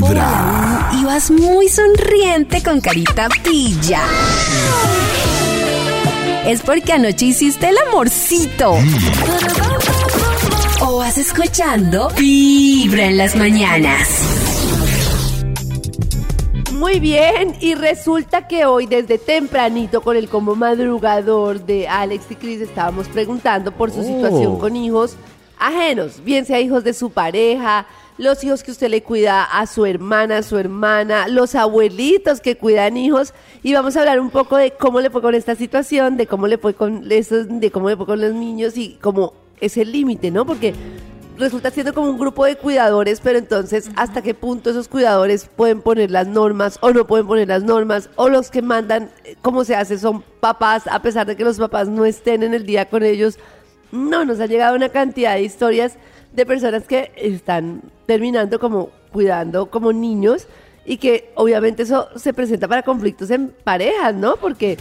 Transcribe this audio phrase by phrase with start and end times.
[0.00, 0.90] Vibra.
[0.92, 4.02] Y vas muy sonriente con carita pilla.
[6.46, 8.74] Es porque anoche hiciste el amorcito.
[10.80, 14.08] O vas escuchando Vibra en las mañanas.
[16.72, 22.34] Muy bien, y resulta que hoy desde tempranito con el como madrugador de Alex y
[22.34, 25.16] Chris estábamos preguntando por su situación con hijos
[25.58, 27.86] ajenos, bien sea hijos de su pareja,
[28.18, 32.56] los hijos que usted le cuida a su hermana, a su hermana, los abuelitos que
[32.56, 36.16] cuidan hijos, y vamos a hablar un poco de cómo le fue con esta situación,
[36.16, 39.34] de cómo le fue con esos, de cómo le fue con los niños y cómo
[39.60, 40.46] es el límite, ¿no?
[40.46, 40.74] Porque
[41.38, 45.82] resulta siendo como un grupo de cuidadores, pero entonces hasta qué punto esos cuidadores pueden
[45.82, 49.64] poner las normas o no pueden poner las normas, o los que mandan eh, cómo
[49.64, 52.88] se hace son papás, a pesar de que los papás no estén en el día
[52.88, 53.38] con ellos.
[53.92, 55.96] No, nos ha llegado una cantidad de historias
[56.36, 60.46] de personas que están terminando como cuidando como niños
[60.84, 64.36] y que obviamente eso se presenta para conflictos en parejas, ¿no?
[64.36, 64.76] Porque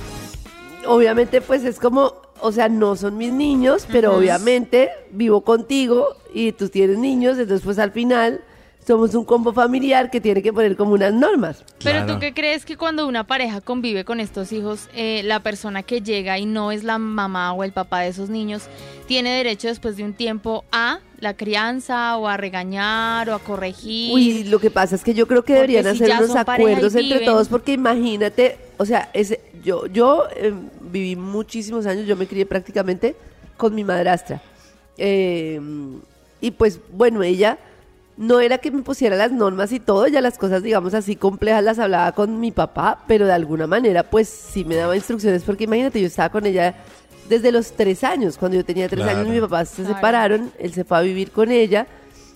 [0.86, 6.52] obviamente pues es como, o sea, no son mis niños, pero obviamente vivo contigo y
[6.52, 8.42] tú tienes niños, entonces pues al final
[8.86, 11.64] somos un combo familiar que tiene que poner como unas normas.
[11.83, 12.14] Pero Claro.
[12.14, 16.02] tú qué crees que cuando una pareja convive con estos hijos, eh, la persona que
[16.02, 18.63] llega y no es la mamá o el papá de esos niños,
[19.08, 24.13] tiene derecho después de un tiempo a la crianza o a regañar o a corregir?
[24.13, 27.22] Uy, lo que pasa es que yo creo que deberían si hacer unos acuerdos entre
[27.22, 32.45] todos, porque imagínate, o sea, ese, yo, yo eh, viví muchísimos años, yo me crié
[32.45, 33.16] prácticamente
[33.58, 34.41] con mi madrastra.
[34.97, 35.59] Eh,
[36.41, 37.58] y pues, bueno, ella
[38.18, 41.64] no era que me pusiera las normas y todo, ya las cosas, digamos así, complejas
[41.64, 45.66] las hablaba con mi papá, pero de alguna manera, pues sí me daba instrucciones, porque
[45.66, 46.76] imagínate, yo estaba con ella
[47.28, 49.20] desde los tres años, cuando yo tenía tres Claro.
[49.20, 49.96] años, mi papá se Claro.
[49.96, 51.88] separaron, él se fue a vivir con ella,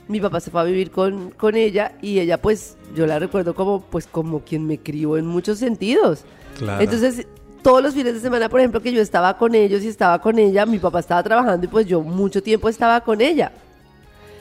[0.08, 3.54] mi papá se fue a vivir con, con ella y ella pues yo la recuerdo
[3.54, 6.24] como pues como quien me crió en muchos sentidos.
[6.58, 6.82] Claro.
[6.84, 7.28] Entonces
[7.62, 10.40] todos los fines de semana, por ejemplo, que yo estaba con ellos y estaba con
[10.40, 13.52] ella, mi papá estaba trabajando y pues yo mucho tiempo estaba con ella.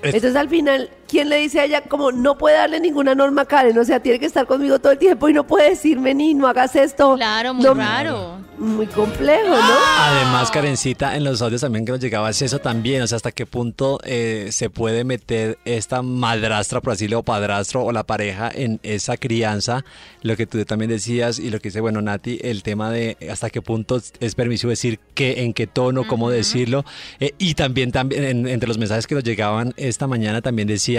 [0.03, 3.43] Es- Entonces al final, ¿quién le dice a ella como no puede darle ninguna norma
[3.43, 3.77] a Karen?
[3.79, 6.47] O sea, tiene que estar conmigo todo el tiempo y no puede decirme ni no
[6.47, 7.15] hagas esto.
[7.17, 8.39] Claro, muy No- raro.
[8.59, 9.75] Muy complejo, ¿no?
[10.01, 13.31] Además, Karencita, en los audios también que nos llegaba es eso también, o sea, hasta
[13.31, 18.03] qué punto eh, se puede meter esta madrastra, por así decirlo, o padrastro o la
[18.03, 19.85] pareja en esa crianza,
[20.23, 23.49] lo que tú también decías y lo que dice, bueno, Nati, el tema de hasta
[23.49, 26.85] qué punto es permisivo decir qué, en qué tono, cómo decirlo,
[27.21, 30.98] eh, y también, también en- entre los mensajes que nos llegaban esta mañana también decía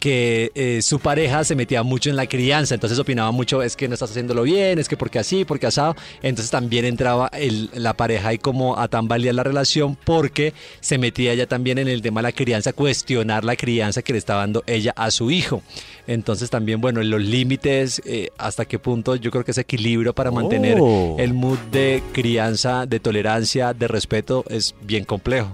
[0.00, 3.88] que eh, su pareja se metía mucho en la crianza, entonces opinaba mucho, es que
[3.88, 7.94] no estás haciéndolo bien, es que porque así, porque asado, entonces también entraba el- la
[7.94, 12.20] pareja y como a tambalear la relación porque se metía ella también en el tema
[12.20, 15.62] de la crianza, cuestionar la crianza que le estaba dando ella a su hijo.
[16.06, 20.30] Entonces también, bueno, los límites, eh, hasta qué punto yo creo que ese equilibrio para
[20.30, 21.16] mantener Oh.
[21.18, 25.48] el mood de crianza, de tolerancia, de respeto es bien complejo.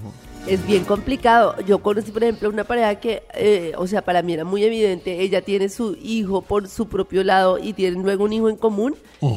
[0.46, 1.56] Es bien complicado.
[1.66, 5.22] Yo conocí, por ejemplo, una pareja que, eh, o sea, para mí era muy evidente,
[5.22, 8.94] ella tiene su hijo por su propio lado y tienen luego un hijo en común.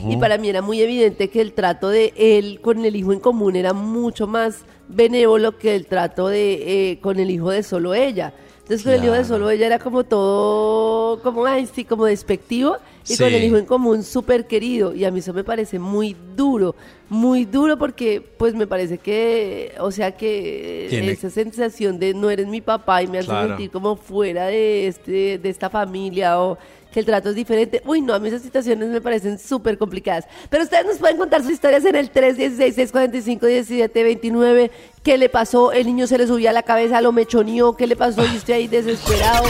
[0.09, 3.21] Y para mí era muy evidente que el trato de él con el hijo en
[3.21, 7.93] común era mucho más benévolo que el trato de eh, con el hijo de solo
[7.93, 8.33] ella.
[8.59, 12.75] Entonces con el hijo de solo ella era como todo, como, ay, sí, como despectivo.
[13.09, 13.35] Y con Sí.
[13.35, 14.93] el hijo en común súper querido.
[14.93, 16.75] Y a mí eso me parece muy duro,
[17.09, 22.29] muy duro porque pues me parece que, o sea que Tiene- esa sensación de no
[22.29, 23.47] eres mi papá y me hace Claro.
[23.49, 26.57] sentir como fuera de, este, de esta familia o
[26.97, 27.83] que el trato es diferente.
[27.85, 30.25] Uy, no, a mí esas situaciones me parecen súper complicadas.
[30.49, 34.71] Pero ustedes nos pueden contar sus historias en el 316-645-1729.
[35.03, 35.71] ¿Qué le pasó?
[35.71, 37.75] El niño se le subía a la cabeza, lo mechoneó.
[37.75, 38.25] ¿Qué le pasó?
[38.25, 39.43] Yo estoy ahí desesperado.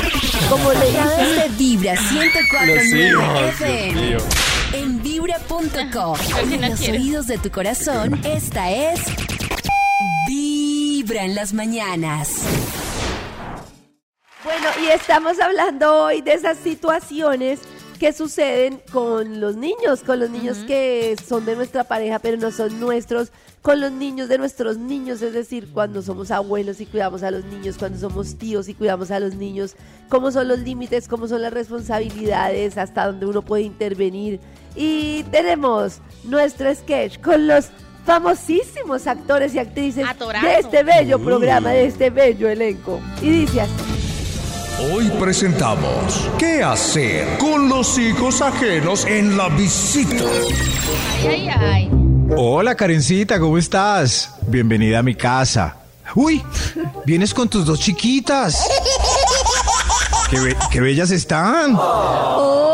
[0.49, 0.91] ¿Cómo le?
[0.91, 4.17] Desde Vibra 104.9 hijos, FM.
[4.73, 6.17] En vibra.com.
[6.51, 6.99] En los quiero.
[6.99, 8.99] oídos de tu corazón, esta es
[10.27, 12.41] Vibra en las mañanas.
[14.47, 17.59] Bueno, y estamos hablando hoy de esas situaciones
[17.99, 22.49] que suceden con los niños, con los niños que son de nuestra pareja pero no
[22.51, 27.23] son nuestros, con los niños de nuestros niños, es decir, cuando somos abuelos y cuidamos
[27.23, 29.75] a los niños, cuando somos tíos y cuidamos a los niños,
[30.07, 34.39] cómo son los límites, cómo son las responsabilidades, hasta dónde uno puede intervenir.
[34.77, 37.67] Y tenemos nuestro sketch con los
[38.05, 40.47] famosísimos actores y actrices Atorazo.
[40.47, 43.01] de este bello programa, de este bello elenco.
[43.21, 44.06] Y dice así.
[44.79, 50.23] Hoy presentamos ¿Qué hacer con los hijos ajenos en la visita?
[51.27, 51.91] Ay, ay, ay.
[52.35, 54.31] Hola Karencita, ¿cómo estás?
[54.47, 55.77] Bienvenida a mi casa.
[56.15, 56.43] Uy,
[57.05, 58.63] vienes con tus dos chiquitas.
[60.29, 61.75] qué, be- qué bellas están.
[61.75, 62.66] Hola,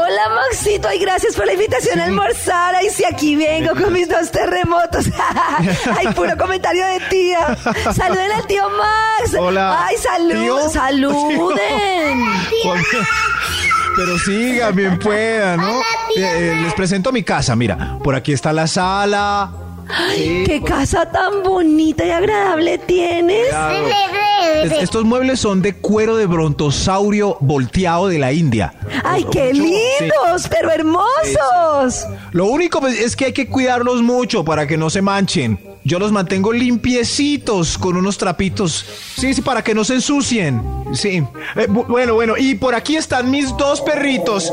[0.49, 0.87] Maxito.
[0.87, 2.75] Ay, gracias por la invitación a almorzar.
[2.75, 5.05] Ay, si aquí vengo con mis dos terremotos.
[5.97, 7.57] Ay, puro comentario de tía.
[7.95, 9.35] Saluden al tío Max.
[9.37, 10.41] Hola, Ay, salud.
[10.41, 10.69] tío.
[10.73, 12.23] Saluden.
[13.95, 15.79] Pero sigan, bien puedan, ¿no?
[15.79, 15.83] Eh,
[16.17, 17.97] eh, les presento mi casa, mira.
[18.03, 19.51] Por aquí está la sala.
[20.15, 23.49] Sí, Qué casa tan bonita y agradable tienes.
[23.49, 23.87] claro.
[24.63, 28.73] Es- estos muebles son de cuero de brontosaurio volteado de la India.
[29.03, 32.05] Ay, qué lindos, pero hermosos.
[32.31, 35.59] Lo único pues, es que hay que cuidarlos mucho para que no se manchen.
[35.85, 38.85] Yo los mantengo limpiecitos con unos trapitos.
[39.17, 40.61] Sí, sí, para que no se ensucien.
[40.93, 41.23] Sí.
[41.55, 44.51] Eh, bu- bueno, bueno, y por aquí están mis dos perritos.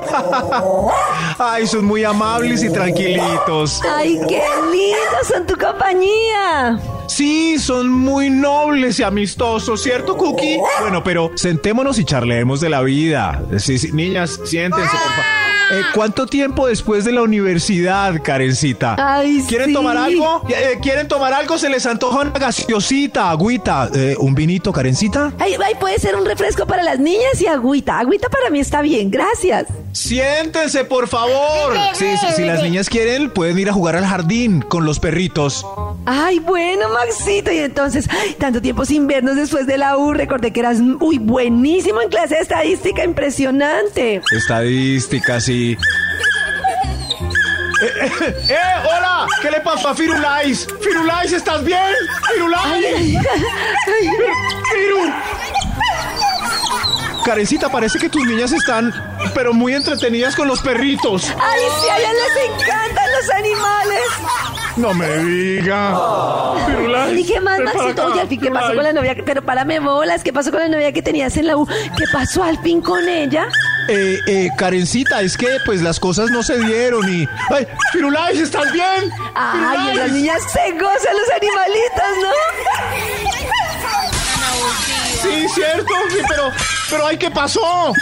[1.38, 3.80] Ay, son muy amables y tranquilitos.
[3.88, 4.42] Ay, qué
[4.72, 6.78] lindos son tu compañía.
[7.08, 10.58] Sí, son muy nobles y amistosos, ¿cierto, Cookie?
[10.80, 13.42] Bueno, pero sentémonos y charlemos de la vida.
[13.58, 15.59] Sí, sí, niñas, siéntense, por favor.
[15.70, 18.96] Eh, ¿Cuánto tiempo después de la universidad, Karencita?
[18.98, 19.72] Ay, ¿Quieren sí.
[19.72, 20.44] tomar algo?
[20.48, 21.58] Eh, ¿Quieren tomar algo?
[21.58, 25.32] Se les antoja una gaseosita, agüita, eh, un vinito, Karencita.
[25.38, 27.98] Ay, ay, puede ser un refresco para las niñas y agüita.
[27.98, 29.66] Agüita para mí está bien, gracias.
[29.92, 31.76] Siéntense, por favor.
[31.94, 35.66] Sí, sí, si las niñas quieren, pueden ir a jugar al jardín con los perritos.
[36.06, 37.52] Ay, bueno, Maxito.
[37.52, 41.18] Y entonces, ay, tanto tiempo sin vernos después de la U, recordé que eras muy
[41.18, 44.20] buenísimo en clase de estadística, impresionante.
[44.32, 45.59] Estadística, sí.
[45.60, 45.76] Eh,
[47.82, 48.56] eh, ¡Eh!
[48.84, 49.26] ¡Hola!
[49.42, 50.66] ¿Qué le pasó a Firulais?
[50.80, 51.94] ¡Firulais, ¿estás bien?
[52.32, 53.18] ¡Firulais!
[54.72, 55.12] ¡Firu!
[57.24, 58.92] Karencita, parece que tus niñas están,
[59.34, 61.30] pero muy entretenidas con los perritos.
[61.38, 64.02] Ay, sí, a ellas les encantan los animales.
[64.80, 65.94] No me diga.
[66.66, 67.18] Firulais.
[67.18, 68.02] ¿Y qué más, ven para Maxito?
[68.02, 69.14] acá, Oye, al fin, ¿qué pasó con la novia?
[69.26, 71.66] Pero párame bolas, ¿qué pasó con la novia que tenías en la U?
[71.66, 73.48] ¿Qué pasó al fin con ella?
[73.88, 77.28] Eh, eh, Karencita, es que pues las cosas no se dieron y...
[77.50, 77.66] ¡Ay!
[77.92, 79.12] ¡Firulais, ¿estás bien?
[79.34, 79.98] Ay, Firulais.
[79.98, 82.30] esas niñas se gozan los animalitos, ¿no?
[85.22, 86.50] Sí, cierto, sí, pero,
[86.88, 87.92] pero ay, ¿qué pasó?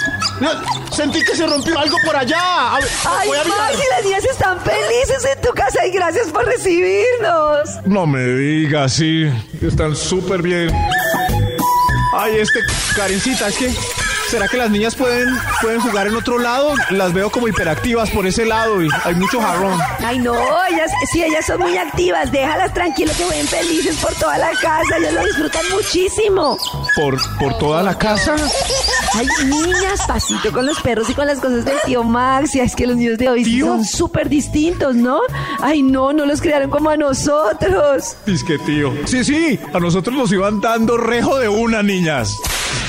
[0.40, 0.50] No,
[0.92, 2.74] Sentí que se rompió algo por allá.
[2.74, 3.58] A ver, Ay, voy a mirar.
[3.58, 7.68] Maxi, las niñas están felices en tu casa y gracias por recibirnos.
[7.84, 9.30] No me digas, sí,
[9.60, 10.70] están súper bien.
[12.14, 12.60] Ay, este,
[12.96, 13.74] Karencita, es que,
[14.28, 15.26] ¿será que las niñas pueden,
[15.62, 16.74] pueden jugar en otro lado?
[16.90, 19.78] Las veo como hiperactivas por ese lado y hay mucho jarrón.
[20.04, 20.34] Ay, no,
[20.66, 22.30] ellas, sí, ellas son muy activas.
[22.30, 24.98] Déjalas tranquilas que ven felices por toda la casa.
[24.98, 26.58] Ellas lo disfrutan muchísimo.
[26.96, 28.36] ¿Por, por toda la casa?
[29.14, 32.54] Ay, niñas, pasito con los perros y con las cosas del tío Max.
[32.54, 35.20] Y es que los niños de hoy son súper distintos, ¿no?
[35.60, 38.16] Ay, no, no los criaron como a nosotros.
[38.26, 38.92] Es que tío.
[39.06, 42.36] Sí, sí, a nosotros nos iban dando rejo de una, niñas.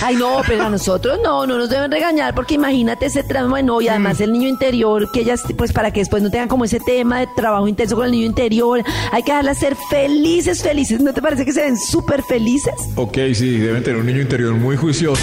[0.01, 3.81] Ay, no, pero a nosotros no, no nos deben regañar porque imagínate ese tramo, bueno,
[3.81, 6.79] y además el niño interior, que ellas, pues para que después no tengan como ese
[6.79, 8.81] tema de trabajo intenso con el niño interior,
[9.11, 11.01] hay que dejarlas ser felices, felices.
[11.01, 12.73] ¿No te parece que se ven súper felices?
[12.95, 15.21] Ok, sí, deben tener un niño interior muy juicioso.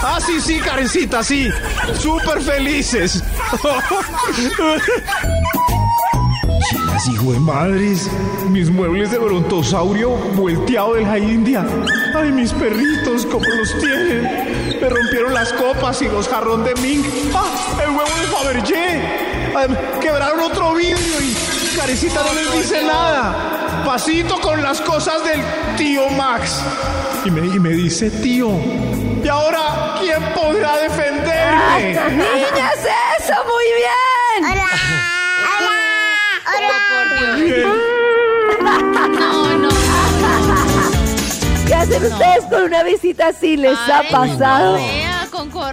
[0.00, 1.48] Ah, sí, sí, Karencita, sí.
[2.00, 3.22] Súper felices.
[6.68, 8.10] Chinas, hijo de madres.
[8.50, 11.64] Mis muebles de brontosaurio volteado de la India.
[12.14, 14.78] Ay, mis perritos, ¿cómo los tienen?
[14.80, 17.06] Me rompieron las copas y los jarrón de mink.
[17.34, 20.00] Ah, el huevo de Fabergé.
[20.00, 23.82] Quebraron otro vidrio y Carecita no les dice nada.
[23.86, 25.40] Pasito con las cosas del
[25.76, 26.62] tío Max.
[27.24, 28.50] Y me, y me dice tío.
[29.24, 31.92] ¿Y ahora quién podrá defenderme?
[32.10, 32.78] ¡Niñas,
[33.18, 33.34] eso!
[33.44, 34.17] ¡Muy bien!
[37.56, 39.68] No, no.
[41.66, 43.56] ¿Qué hacen ustedes con una visita así?
[43.56, 44.74] ¿Les ha pasado?
[44.74, 44.80] Con.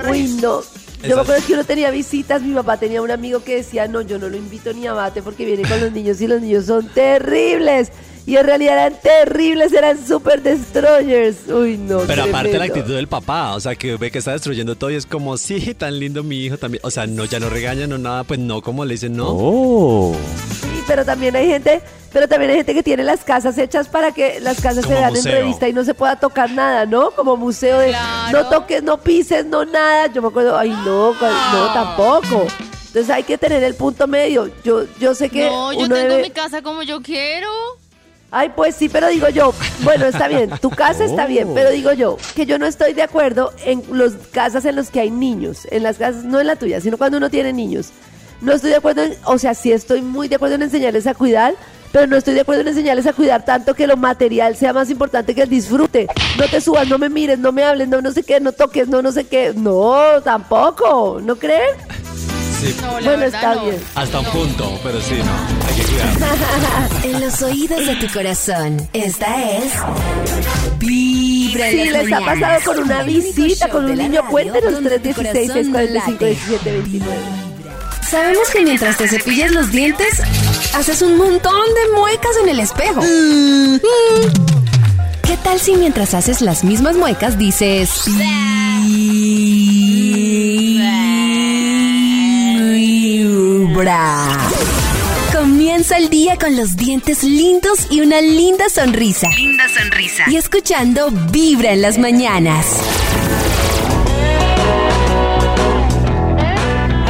[0.09, 0.61] Uy, no.
[1.07, 4.01] Yo me acuerdo que uno tenía visitas, mi papá tenía un amigo que decía, no,
[4.01, 6.65] yo no lo invito ni a mate porque viene con los niños y los niños
[6.65, 7.91] son terribles.
[8.27, 11.47] Y en realidad eran terribles, eran super destroyers.
[11.47, 11.99] Uy, no.
[12.07, 14.95] Pero aparte la actitud del papá, o sea, que ve que está destruyendo todo y
[14.95, 16.81] es como, sí, tan lindo mi hijo también.
[16.83, 19.27] O sea, no, ya no regaña, no nada, pues no, como le dicen, no.
[19.29, 20.15] Oh.
[20.61, 24.11] Sí, pero también hay gente, pero también hay gente que tiene las casas hechas para
[24.11, 25.31] que las casas se vean museo.
[25.31, 27.11] en revista y no se pueda tocar nada, ¿no?
[27.11, 28.41] Como museo de Claro.
[28.41, 30.07] no toques, no pises, no nada.
[30.11, 32.47] Yo me acuerdo, ay no, no tampoco.
[32.87, 34.49] Entonces hay que tener el punto medio.
[34.63, 37.49] Yo, yo sé que No, yo uno tengo debe- mi casa como yo quiero.
[38.37, 41.93] Ay, pues sí, pero digo yo, bueno, está bien, tu casa está bien, pero digo
[41.93, 45.65] yo, que yo no estoy de acuerdo en las casas en las que hay niños,
[45.71, 47.91] en las casas, no en la tuya, sino cuando uno tiene niños.
[48.41, 51.13] No estoy de acuerdo en, o sea, sí estoy muy de acuerdo en enseñarles a
[51.13, 51.55] cuidar,
[51.93, 54.89] pero no estoy de acuerdo en enseñarles a cuidar tanto que lo material sea más
[54.89, 56.07] importante que el disfrute.
[56.37, 58.89] No te subas, no me mires, no me hables, no no sé qué, no toques,
[58.89, 59.53] no no sé qué.
[59.55, 61.69] No, tampoco, ¿no creen?
[62.59, 63.63] Sí, No, la Bueno, verdad está no.
[63.65, 63.77] bien.
[63.95, 65.67] hasta un punto, pero sí, no.
[65.67, 67.05] Hay que cuidar.
[67.05, 69.71] En los oídos de tu corazón, esta es
[70.79, 75.13] Vibra Si las les ha pasado con una visita, con un niño, cuéntenos donde tu
[75.13, 76.25] 316 corazón 645 late.
[76.25, 77.17] 17 29.
[78.09, 80.21] Sabemos que mientras te cepillas los dientes,
[80.75, 83.01] haces un montón de muecas en el espejo.
[85.23, 87.89] ¿Qué tal si mientras haces las mismas muecas dices...
[93.75, 94.37] Vibra?
[95.33, 99.27] Comienza el día con los dientes lindos y una linda sonrisa.
[99.35, 100.23] Linda sonrisa.
[100.27, 102.81] Y escuchando Vibra en las mañanas.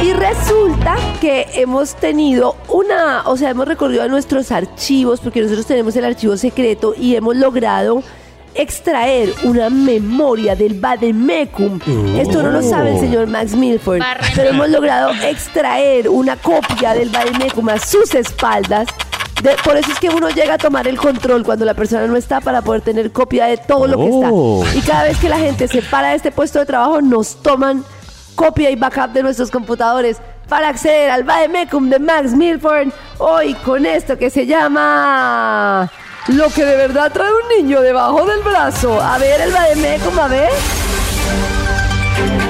[0.02, 5.66] Y resulta que hemos tenido una, o sea, hemos recorrido a nuestros archivos, porque nosotros
[5.66, 8.02] tenemos el archivo secreto y hemos logrado
[8.56, 11.78] extraer una memoria del Bademecum.
[12.18, 14.00] Esto no lo sabe el señor Max Milford,
[14.34, 18.88] pero hemos logrado extraer una copia del Bademecum a sus espaldas.
[19.42, 22.16] De- por eso es que uno llega a tomar el control cuando la persona no
[22.16, 24.64] está para poder tener copia de todo lo que Oh.
[24.64, 24.78] está.
[24.78, 27.84] Y cada vez que la gente se para de este puesto de trabajo, nos toman
[28.34, 30.16] copia y backup de nuestros computadores
[30.48, 32.88] para acceder al Bademecum de Max Milford.
[33.18, 35.90] Hoy con esto que se llama...
[36.28, 39.00] Lo que de verdad trae un niño debajo del brazo.
[39.00, 40.50] A ver el Bademecum, a ver.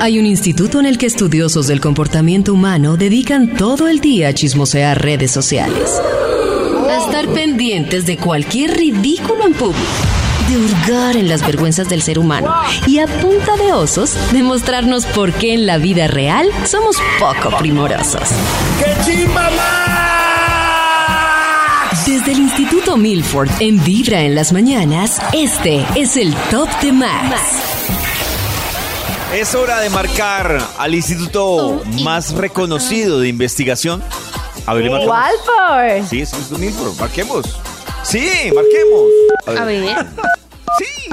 [0.01, 4.35] Hay un instituto en el que estudiosos del comportamiento humano dedican todo el día a
[4.35, 6.01] chismosear redes sociales,
[6.89, 9.81] a estar pendientes de cualquier ridículo en público,
[10.49, 12.55] de hurgar en las vergüenzas del ser humano
[12.87, 18.29] y a punta de osos demostrarnos por qué en la vida real somos poco primorosos.
[22.27, 27.41] Desde el Instituto Milford en Vibra en las mañanas, este es el Top de Max.
[29.33, 34.03] Es hora de marcar al instituto más reconocido de investigación.
[34.67, 35.17] A ver, le marcamos.
[35.17, 36.09] Walford.
[36.09, 36.99] Sí, es el Instituto Milford.
[36.99, 37.47] Marquemos.
[38.03, 39.61] Sí, marquemos.
[39.61, 40.07] A ver.
[40.79, 41.09] Sí.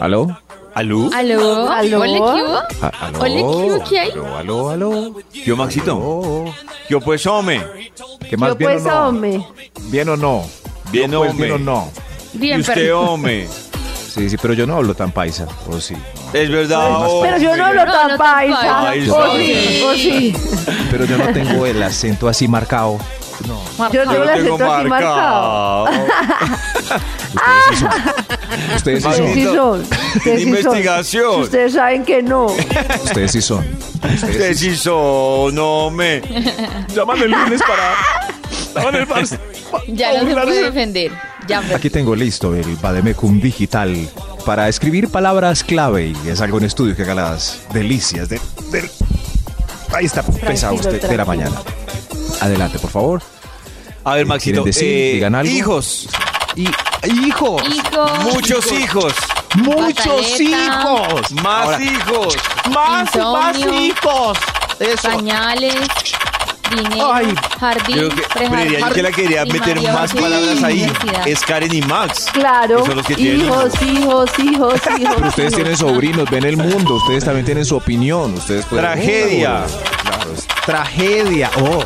[0.00, 0.28] ¿Aló?
[0.76, 1.08] ¿Aló?
[1.14, 1.70] ¿Aló?
[1.70, 2.00] ¿Aló?
[2.02, 2.76] ¿Hola, qué?
[2.82, 3.20] Ah, ¿Aló?
[3.20, 3.88] Hola, ¿qué?
[3.88, 4.10] ¿Qué hay?
[4.10, 5.14] Aló, aló, aló.
[5.32, 6.44] Yo, Maxito.
[6.90, 7.92] Yo, pues, hombre.
[8.28, 9.08] ¿Qué más Yo bien pues, o no?
[9.08, 9.46] hombre.
[9.84, 10.44] ¿Bien o no?
[10.92, 11.46] Bien, Yo, pues, hombre.
[11.48, 11.90] ¿Bien o no?
[12.34, 13.48] Bien, y usted, hombre.
[14.06, 15.46] Sí, sí, pero yo no hablo tan paisa.
[15.70, 15.94] ¿O sí?
[16.34, 17.06] Es verdad.
[17.22, 18.82] Pero yo no hablo No, tan no tan paisa.
[18.82, 19.14] paisa.
[19.14, 20.36] O sí, o sí.
[20.90, 22.98] Pero yo no tengo el acento así marcado.
[23.44, 25.84] Yo Yo el lo tengo marcado.
[28.76, 29.34] Ustedes sí Ustedes son.
[29.34, 29.80] sí son.
[29.80, 30.48] Ustedes sí son.
[30.48, 31.42] Investigación.
[31.42, 32.46] Ustedes saben que no.
[32.46, 33.66] Ustedes sí son.
[34.04, 36.22] Ustedes sí son, hombre.
[36.94, 37.94] Llaman el lunes para...
[39.88, 41.12] Ya no se puede defender.
[41.48, 41.62] Ya.
[41.74, 44.08] Aquí tengo listo el Bademecum digital
[44.44, 48.40] para escribir palabras clave y es algo en estudio que haga las delicias de,
[48.70, 48.90] del-
[49.94, 51.26] Ahí está, pesa usted de la tranquilo.
[51.26, 51.56] mañana.
[52.40, 53.22] Adelante, por favor.
[54.04, 54.62] A ver, Maxito.
[54.62, 54.88] ¿Quieren decir?
[54.88, 55.50] eh, Digan algo.
[55.52, 56.08] Hijos.
[56.54, 56.68] Y
[57.26, 58.06] hijos, Hijo.
[58.32, 59.12] Muchos hijos.
[59.56, 62.36] muchos hijos, Más Ahora, hijos.
[62.74, 64.38] más más hijos.
[64.80, 65.08] Eso.
[65.10, 65.74] Pañales.
[66.70, 67.12] Dinero.
[67.12, 67.32] Ay.
[67.60, 67.96] Jardín.
[67.96, 70.90] Yo creo que, Miriam, que la quería meter más palabras ahí.
[71.24, 72.26] Es Karen y Max.
[72.32, 72.78] Claro.
[72.82, 74.80] Que son los que tienen Hijos, hijos, hijos, hijos.
[75.14, 75.54] Pero ustedes hijos.
[75.54, 79.64] tienen sobrinos, ven el mundo, ustedes también tienen su opinión, ustedes pueden- Tragedia.
[79.64, 81.50] Oh, claro, es tragedia.
[81.60, 81.84] Oh.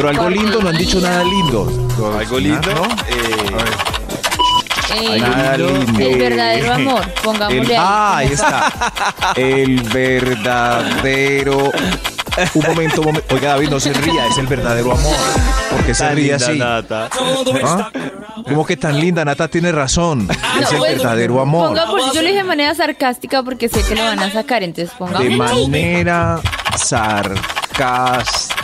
[0.00, 1.70] Pero algo lindo, no han dicho nada lindo.
[2.18, 2.72] Algo lindo.
[2.74, 2.84] ¿No?
[3.06, 3.50] Eh,
[4.98, 6.00] Eh, Nada lindo.
[6.00, 7.06] el verdadero amor.
[7.22, 7.76] Pongámosle El- ahí.
[7.78, 8.72] ah, ahí está.
[9.36, 11.70] El verdadero.
[12.54, 13.34] Un momento, un momento.
[13.34, 15.14] Oiga, David, no se ría, es el verdadero amor.
[15.70, 16.58] ¿Por qué se ríe linda, así?
[16.58, 17.08] Nata.
[17.62, 17.90] ¿Ah?
[18.44, 19.22] ¿Cómo que tan linda?
[19.22, 20.26] Nata tiene razón.
[20.28, 21.68] No, es el pues, verdadero amor.
[21.68, 24.62] Ponga por yo lo dije de manera sarcástica porque sé que lo van a sacar,
[24.62, 25.18] entonces ponga.
[25.18, 26.40] De manera
[26.74, 28.56] sarcástica.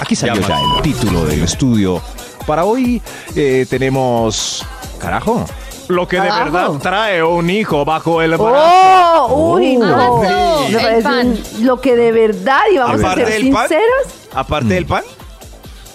[0.00, 2.00] Aquí salió Ya, ya el título del estudio.
[2.46, 3.02] Para hoy
[3.34, 4.64] eh, tenemos.
[4.98, 5.44] Carajo.
[5.88, 9.26] Lo que de verdad trae un hijo bajo el brazo.
[9.28, 9.54] ¡Oh!
[9.54, 10.22] ¡Uy, Oh.
[10.22, 10.66] no!
[10.66, 11.26] Sí, Me el parece pan.
[11.28, 13.68] un- lo que de verdad, y vamos a ser pan.
[13.68, 15.04] sinceros, Aparte del pan.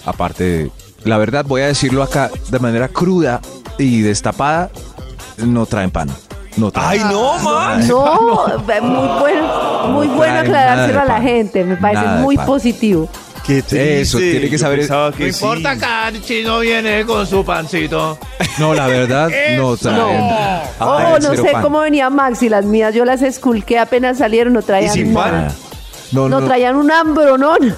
[0.05, 0.71] Aparte,
[1.03, 3.41] la verdad, voy a decirlo acá de manera cruda
[3.77, 4.69] y destapada:
[5.37, 6.09] no traen pan.
[6.57, 7.01] No traen.
[7.01, 7.87] Ay, no, Max.
[7.87, 8.45] no,
[8.81, 11.23] muy bueno, muy No bueno aclarárselo a la pan.
[11.23, 13.07] gente, me parece muy positivo.
[13.45, 13.63] Qué
[14.01, 15.43] Eso, tiene que Yo saber- pensaba que No sí.
[15.45, 18.17] importa que si no viene con su pancito.
[18.59, 20.21] No, la verdad, no traen.
[20.79, 21.61] Oh, no cero sé pan.
[21.63, 25.13] cómo venía Max y las mías, yo las esculqué apenas salieron, no ¿Y traían sin
[25.13, 25.31] pan?
[25.33, 25.55] Nada.
[26.11, 26.47] No, No, no.
[26.47, 27.75] traían un hambronón.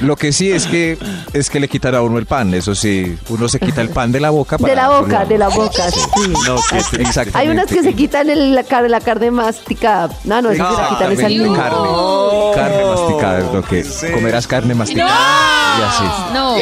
[0.00, 0.98] Lo que sí es que
[1.32, 4.10] es que le quitan a uno el pan, eso sí, uno se quita el pan
[4.12, 6.00] de la boca para De la boca, de la boca, sí.
[6.46, 7.38] No, que es- exactamente.
[7.38, 10.10] Hay unas que se quitan el- la, car- la carne masticada.
[10.24, 11.54] No, no, esas se la quitan es niño.
[11.54, 11.88] carne,
[12.54, 16.04] carne masticada, es lo que comerás carne masticada y así.
[16.34, 16.56] No.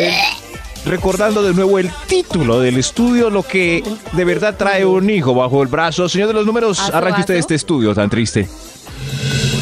[0.85, 5.63] Recordando de nuevo el título del estudio, lo que de verdad trae un hijo bajo
[5.63, 6.09] el brazo.
[6.09, 8.49] Señor de los números, ¿Aso, arranque usted este estudio tan triste.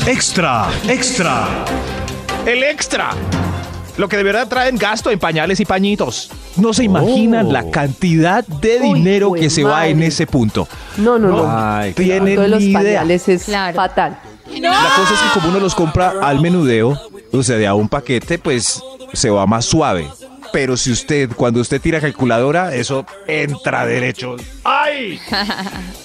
[0.08, 1.46] Extra, extra.
[2.46, 3.10] El extra.
[3.98, 6.30] Lo que de verdad traen gasto en pañales y pañitos.
[6.56, 7.52] No se imaginan Oh.
[7.52, 10.66] la cantidad de Uy, dinero jue que se va en ese punto.
[10.96, 11.44] No, no, no.
[11.46, 12.78] Ay, Tienen de los ni idea.
[13.00, 13.76] pañales es Claro.
[13.76, 14.18] fatal.
[14.58, 16.98] La cosa es que como uno los compra al menudeo,
[17.30, 18.80] o sea, de a un paquete, pues
[19.12, 20.08] se va más suave.
[20.52, 24.36] Pero si usted, cuando usted tira calculadora, eso entra derecho.
[24.64, 25.20] ¡Ay!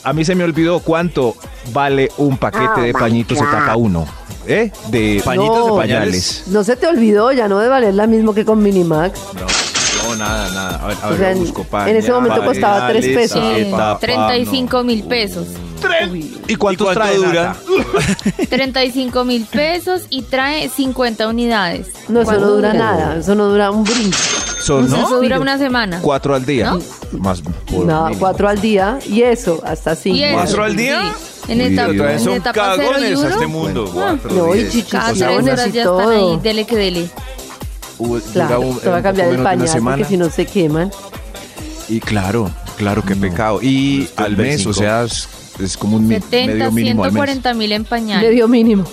[0.03, 1.35] A mí se me olvidó cuánto
[1.71, 4.05] vale un paquete de pañitos etapa 1.
[4.45, 4.71] ¿Eh?
[4.89, 5.75] De Pañitos No.
[5.75, 6.43] de pañales.
[6.47, 9.17] No se te olvidó, ya no de valer la mismo que con Minimax.
[9.33, 10.83] No, no, nada, nada.
[10.83, 13.41] A ver, a O ver, sea, yo en- busco en ese momento costaba tres pesos.
[13.41, 13.97] etapa, no.
[13.99, 15.47] 35 mil pesos.
[15.83, 17.55] ¿Y cuántos ¿Y cuánto trae, dura?
[18.37, 18.45] Nata?
[18.49, 21.87] 35 mil pesos y trae 50 unidades.
[22.09, 23.17] No, eso no ¿Cuánto dura nada.
[23.17, 24.17] Eso no dura un brinco.
[24.67, 24.85] ¿No?
[24.85, 25.99] Eso dura una semana.
[26.01, 26.71] cuatro al día.
[26.71, 26.81] ¿No?
[27.19, 28.19] Más por No, mínimo.
[28.19, 30.23] cuatro al día y eso, hasta cinco.
[30.33, 31.13] ¿Cuatro al día?
[31.45, 31.51] sí.
[31.51, 33.89] En etapa, en Son etapa cero y cagones a este mundo.
[33.93, 34.71] Cuatro, No, y diez.
[34.71, 34.93] chichis.
[35.11, 36.37] O sea, bueno, horas ya están ahí, todo.
[36.37, 37.09] dele que dele.
[37.97, 40.89] Uh, Claro, un- te va a cambiar el pañal porque si no se queman.
[41.89, 43.59] Y claro, claro, qué pecado.
[43.61, 44.73] Y al mes, o 35.
[44.73, 45.05] sea,
[45.59, 47.23] es, como un mi- 70, medio mínimo al mes.
[47.23, 48.29] 140 mil en pañales.
[48.29, 48.83] Medio mínimo.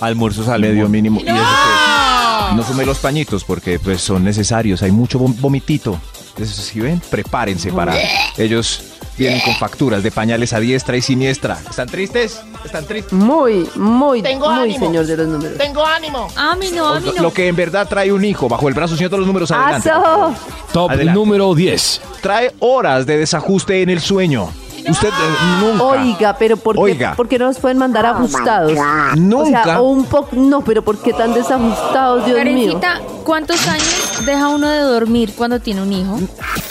[0.00, 1.20] Almuerzos al medio mínimo.
[1.20, 4.82] Y eso que no sume los pañitos porque pues son necesarios.
[4.82, 5.98] Hay mucho vom- vomitito.
[6.38, 7.94] Eso, si ven, prepárense para.
[8.38, 8.82] Ellos
[9.18, 11.58] vienen con facturas de pañales a diestra y siniestra.
[11.68, 12.40] ¿Están tristes?
[12.64, 13.12] ¿Están tristes?
[13.12, 14.86] Muy, muy, Tengo muy ánimo.
[14.86, 15.58] señor de los números.
[15.58, 16.28] Tengo ánimo.
[16.34, 17.22] A mí no, a mí no.
[17.22, 19.90] Lo que en verdad trae un hijo bajo el brazo, señor de los números, adelante.
[19.90, 20.34] ¡Aso!
[20.72, 21.18] Top Adelante.
[21.18, 22.00] número 10.
[22.22, 24.48] Trae horas de desajuste en el sueño.
[24.90, 25.84] Usted eh, nunca.
[25.84, 27.14] Oiga, pero ¿por qué, Oiga.
[27.14, 28.72] por qué no nos pueden mandar ajustados?
[29.16, 29.60] Nunca.
[29.60, 32.78] O sea, o un poco, no, pero ¿por qué tan desajustados, Dios mío?
[32.80, 36.18] Karencita, ¿cuántos años deja uno de dormir cuando tiene un hijo?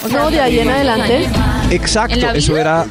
[0.05, 1.29] O No, de ahí en adelante.
[1.71, 2.62] Exacto, ¿En la eso vida?
[2.62, 2.86] era.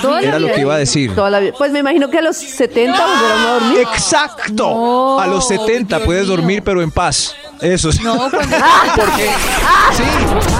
[0.00, 0.54] Toda la Era lo vida.
[0.54, 1.14] que iba a decir.
[1.14, 1.52] Toda la vida.
[1.58, 3.78] Pues me imagino que a los 70 volverán a dormir.
[3.80, 4.52] Exacto.
[4.70, 6.36] No, a los 70 Dios puedes mío.
[6.36, 7.34] dormir, pero en paz.
[7.64, 8.00] Eso sí.
[8.02, 8.56] No, cuando...
[8.96, 9.30] Porque.
[9.96, 10.02] Sí.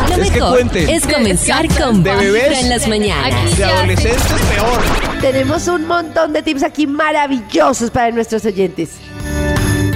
[0.08, 0.88] Lo Es que mejor cuenten.
[0.90, 2.58] es comenzar con De Vibra bebés.
[2.60, 3.34] en las mañanas.
[3.34, 5.20] Aquí De adolescentes, peor.
[5.20, 8.90] Tenemos un montón de tips aquí maravillosos para nuestros oyentes.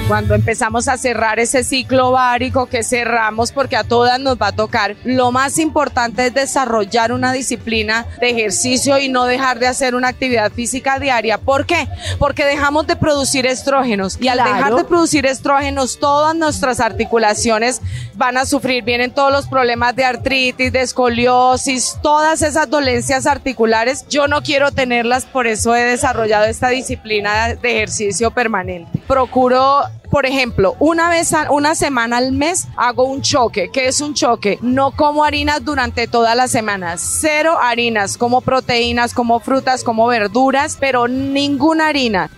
[0.08, 4.52] Cuando empezamos a cerrar ese ciclo ovárico que cerramos porque a todas nos va a
[4.52, 9.94] tocar, lo más importante es desarrollar una disciplina de ejercicio y no dejar de hacer
[9.94, 11.36] una actividad física diaria.
[11.36, 11.86] ¿Por qué?
[12.18, 14.54] Porque dejamos de producir estrógenos y al Claro.
[14.54, 17.82] dejar de producir estrógenos todas nuestras articulaciones
[18.14, 24.06] van a sufrir, vienen todos los problemas de artritis, de escoliosis, todas esas dolencias articulares.
[24.08, 28.98] Yo no quiero tenerlas, por eso he desarrollado esta disciplina de ejercicio permanente.
[29.06, 33.70] Procuro por ejemplo, una vez, a- una semana al mes hago un choque.
[33.72, 34.58] ¿Qué es un choque?
[34.62, 36.96] No como harinas durante toda la semana.
[36.96, 42.30] Cero harinas, como proteínas, como frutas, como verduras, pero ninguna harina.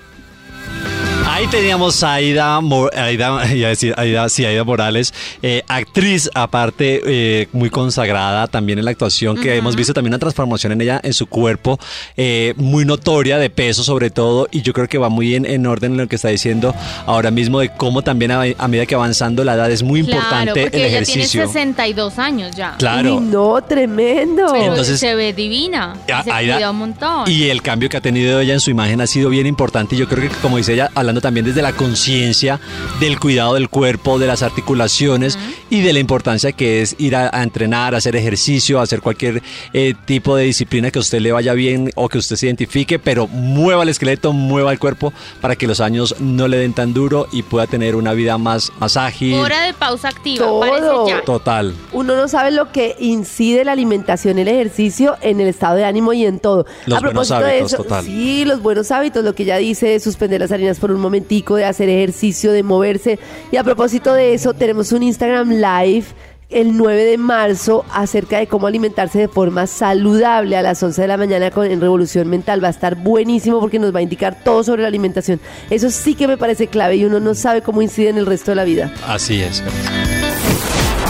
[1.27, 6.29] Ahí teníamos a Aida, Mo- Aida, iba a decir Aida, sí, Aida Morales, eh, actriz
[6.35, 10.81] aparte eh, muy consagrada también en la actuación, que hemos visto también una transformación en
[10.83, 11.79] ella, en su cuerpo,
[12.17, 15.67] eh, muy notoria de peso sobre todo, y yo creo que va muy en, en
[15.67, 16.75] orden en lo que está diciendo
[17.07, 20.19] ahora mismo de cómo también a, a medida que avanzando la edad es muy Claro,
[20.21, 21.41] importante porque el ella ejercicio.
[21.43, 22.75] tiene 62 años ya.
[22.79, 23.17] Claro.
[23.17, 24.47] Uy, no, tremendo.
[24.53, 25.95] Pero Entonces- se ve divina.
[26.07, 27.31] y Ya, se Aida, un montón.
[27.31, 29.95] Y el cambio que ha tenido ella en su imagen ha sido bien importante.
[29.95, 32.61] Y yo creo que, como dice ella, hablando también desde la conciencia
[33.01, 37.31] del cuidado del cuerpo, de las articulaciones y de la importancia que es ir a,
[37.33, 39.43] a entrenar, a hacer ejercicio, a hacer cualquier
[39.73, 43.01] eh, tipo de disciplina que a usted le vaya bien o que usted se identifique,
[43.01, 46.95] pero mueva el esqueleto, mueva el cuerpo para que los años no le den tan
[46.95, 49.35] duro y pueda tener una vida más, más ágil.
[49.35, 50.61] Hora de pausa activa, Todo.
[50.61, 51.25] parece ya.
[51.25, 51.75] Total.
[51.93, 56.13] Uno no sabe lo que incide la alimentación, el ejercicio en el estado de ánimo
[56.13, 56.67] y en todo.
[56.87, 58.05] Los a propósito buenos de hábitos, eso, total.
[58.05, 61.57] sí, los buenos hábitos, lo que ya dice, de suspender las harinas por un momentico,
[61.57, 63.19] de hacer ejercicio, de moverse.
[63.51, 66.07] Y a propósito de eso, tenemos un Instagram Live
[66.51, 71.09] el 9 de marzo acerca de cómo alimentarse de forma saludable a las 11 de
[71.09, 72.63] la mañana con, en Revolución Mental.
[72.63, 75.41] Va a estar buenísimo porque nos va a indicar todo sobre la alimentación.
[75.71, 78.51] Eso sí que me parece clave y uno no sabe cómo incide en el resto
[78.51, 78.93] de la vida.
[79.07, 79.63] Así es.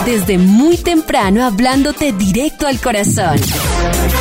[0.05, 3.37] Desde muy temprano hablándote directo al corazón.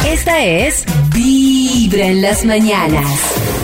[0.06, 3.59] Esta es Vibra en las mañanas.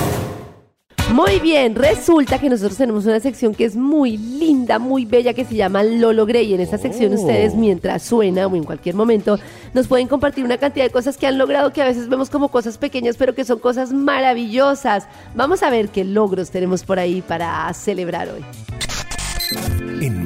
[1.17, 5.47] Muy bien, resulta que nosotros tenemos una sección que es muy linda, muy bella, que
[5.47, 6.43] se llama Lo logré.
[6.43, 7.15] Y en esta sección Oh.
[7.15, 9.39] ustedes, mientras suena o en cualquier momento,
[9.73, 12.49] nos pueden compartir una cantidad de cosas que han logrado que a veces vemos como
[12.51, 15.07] cosas pequeñas, pero que son cosas maravillosas.
[15.35, 18.45] Vamos a ver qué logros tenemos por ahí para celebrar hoy.
[20.03, 20.26] En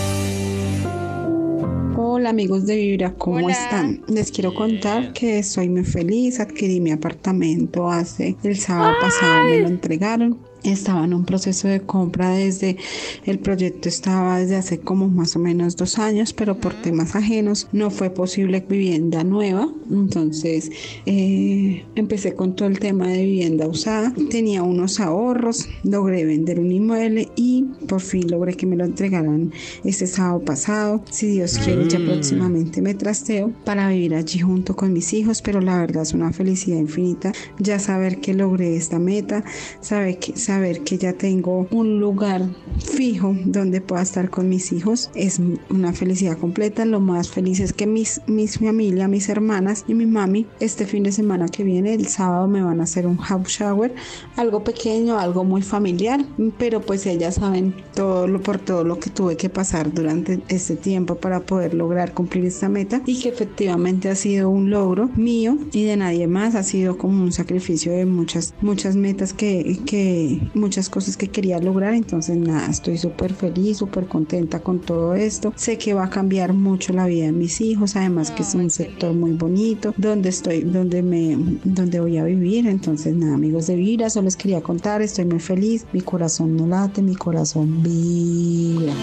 [2.03, 4.01] Hola amigos de Vibra, ¿cómo están?
[4.07, 9.59] Les quiero contar que estoy muy feliz, adquirí mi apartamento hace el sábado pasado, me
[9.59, 10.39] lo entregaron.
[10.63, 12.77] Estaba en un proceso de compra desde
[13.25, 17.67] el proyecto estaba desde hace como más o menos dos años, pero por temas ajenos
[17.71, 19.67] no fue posible vivienda nueva.
[19.89, 20.71] Entonces
[21.05, 24.13] eh, empecé con todo el tema de vivienda usada.
[24.29, 29.51] Tenía unos ahorros, logré vender un inmueble y por fin logré que me lo entregaran
[29.83, 31.03] este sábado pasado.
[31.09, 32.05] Si Dios quiere, ya Mm.
[32.05, 36.31] próximamente me trasteo para vivir allí junto con mis hijos, pero la verdad es una
[36.33, 39.43] felicidad infinita ya saber que logré esta meta,
[39.81, 42.41] saber que, saber que ya tengo un lugar
[42.77, 46.83] fijo donde pueda estar con mis hijos es una felicidad completa.
[46.83, 51.03] Lo más feliz es que mis, mis familia, mis hermanas y mi mami este fin
[51.03, 53.95] de semana que viene, el sábado, me van a hacer un house shower,
[54.35, 56.19] algo pequeño, algo muy familiar,
[56.57, 60.75] pero pues ellas saben todo lo por todo lo que tuve que pasar durante este
[60.75, 65.57] tiempo para poder lograr cumplir esta meta y que efectivamente ha sido un logro mío
[65.71, 70.40] y de nadie más, ha sido como un sacrificio de muchas muchas metas que, que
[70.53, 75.53] muchas cosas que quería lograr, entonces nada, estoy súper feliz, súper contenta con todo esto,
[75.55, 78.69] sé que va a cambiar mucho la vida de mis hijos, además que es un
[78.69, 83.75] sector muy bonito, donde estoy, donde me, donde voy a vivir, entonces nada, amigos de
[83.75, 88.93] Vibra, solo les quería contar, estoy muy feliz, mi corazón no late, mi corazón vibra.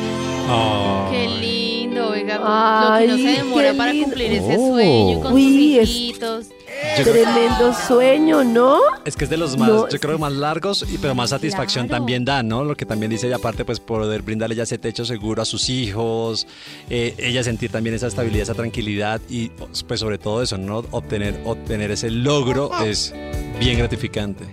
[1.11, 5.79] Qué lindo, oiga, Ay, lo que no se demora para cumplir ese sueño con Uy,
[5.81, 6.58] sus es-.
[6.99, 8.79] Yo Tremendo sueño, ¿no?
[9.05, 11.89] Es que es de los más, No, yo creo, más largos, y pero más satisfacción
[11.89, 12.65] también da, ¿no?
[12.65, 15.69] Lo que también dice ella, aparte, pues poder brindarle ya ese techo seguro a sus
[15.69, 16.47] hijos,
[16.91, 19.51] eh, ella sentir también esa estabilidad, esa tranquilidad y
[19.87, 20.85] pues sobre todo eso, ¿no?
[20.91, 23.15] Obtener, obtener ese logro es
[23.61, 24.45] bien gratificante.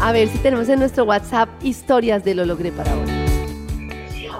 [0.00, 3.11] A ver si tenemos en nuestro WhatsApp historias de lo logré para hoy.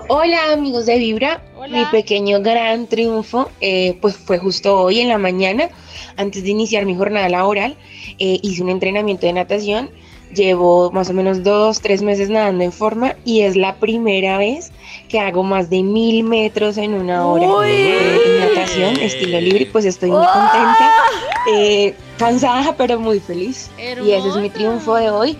[0.08, 5.18] Hola amigos de Vibra, mi pequeño gran triunfo eh, pues fue justo hoy en la
[5.18, 5.70] mañana,
[6.16, 7.76] antes de iniciar mi jornada laboral,
[8.18, 9.90] eh, hice un entrenamiento de natación,
[10.34, 14.72] llevo más o menos dos, tres meses nadando en forma y es la primera vez
[15.08, 17.68] que hago más de mil metros en una hora.
[17.68, 20.90] Eh, en natación, estilo libre, pues estoy muy contenta,
[21.54, 23.70] eh, cansada pero muy feliz.
[23.78, 25.38] Y ese es mi triunfo de hoy.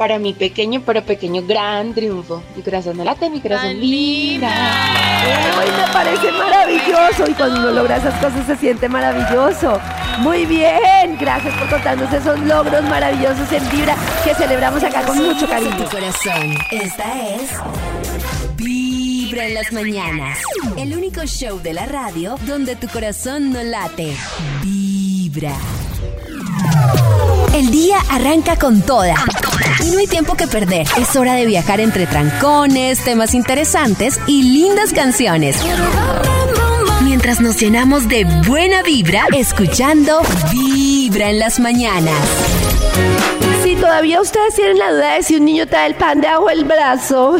[0.00, 2.42] Para mi pequeño, pero pequeño gran triunfo.
[2.56, 4.48] Mi corazón no late, mi corazón vibra.
[4.48, 9.78] Ay, me parece maravilloso y cuando uno logra esas cosas se siente maravilloso.
[10.20, 15.46] Muy bien, gracias por contarnos esos logros maravillosos en Vibra que celebramos acá con mucho
[15.46, 15.76] cariño.
[15.76, 16.56] Tu corazón.
[16.70, 17.50] Esta es
[18.56, 20.38] Vibra en las mañanas.
[20.78, 24.16] El único show de la radio donde tu corazón no late.
[24.62, 25.52] Vibra.
[27.54, 29.14] El día arranca con toda.
[29.84, 30.86] Y no hay tiempo que perder.
[30.96, 35.56] Es hora de viajar entre trancones, temas interesantes y lindas canciones.
[37.02, 40.20] Mientras nos llenamos de buena vibra, escuchando
[40.52, 42.14] Vibra en las mañanas.
[43.64, 46.64] Si todavía ustedes tienen la duda de si un niño trae el pan debajo del
[46.64, 47.36] brazo,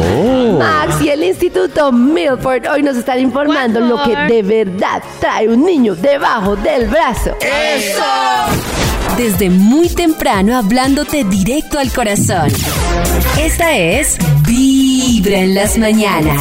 [0.58, 5.64] Max y el Instituto Milford hoy nos están informando lo que de verdad trae un
[5.64, 7.36] niño debajo del brazo.
[7.40, 8.87] ¡Eso!
[9.18, 12.52] Desde muy temprano hablándote directo al corazón.
[13.36, 16.40] Esta es Vibra en las mañanas.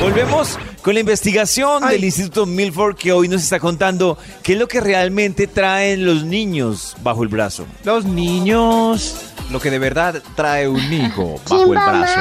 [0.00, 4.66] Volvemos con la investigación del Instituto Milford que hoy nos está contando qué es lo
[4.66, 7.66] que realmente traen los niños bajo el brazo.
[7.84, 9.14] Los niños.
[9.52, 12.20] Lo que de verdad trae un hijo bajo el brazo.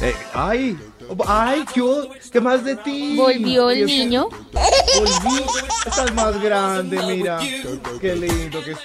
[0.00, 0.78] Eh, ay,
[1.26, 1.82] ay, ¿qué,
[2.32, 3.16] ¿qué más de ti?
[3.16, 4.28] ¿Volvió el niño?
[4.52, 5.42] Volví,
[5.86, 7.38] estás más grande, mira.
[8.00, 8.78] Qué lindo que es.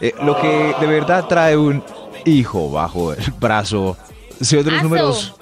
[0.00, 1.82] Eh, lo que de verdad trae un
[2.24, 3.96] hijo bajo el brazo.
[4.38, 4.82] Los Aso.
[4.82, 5.34] números.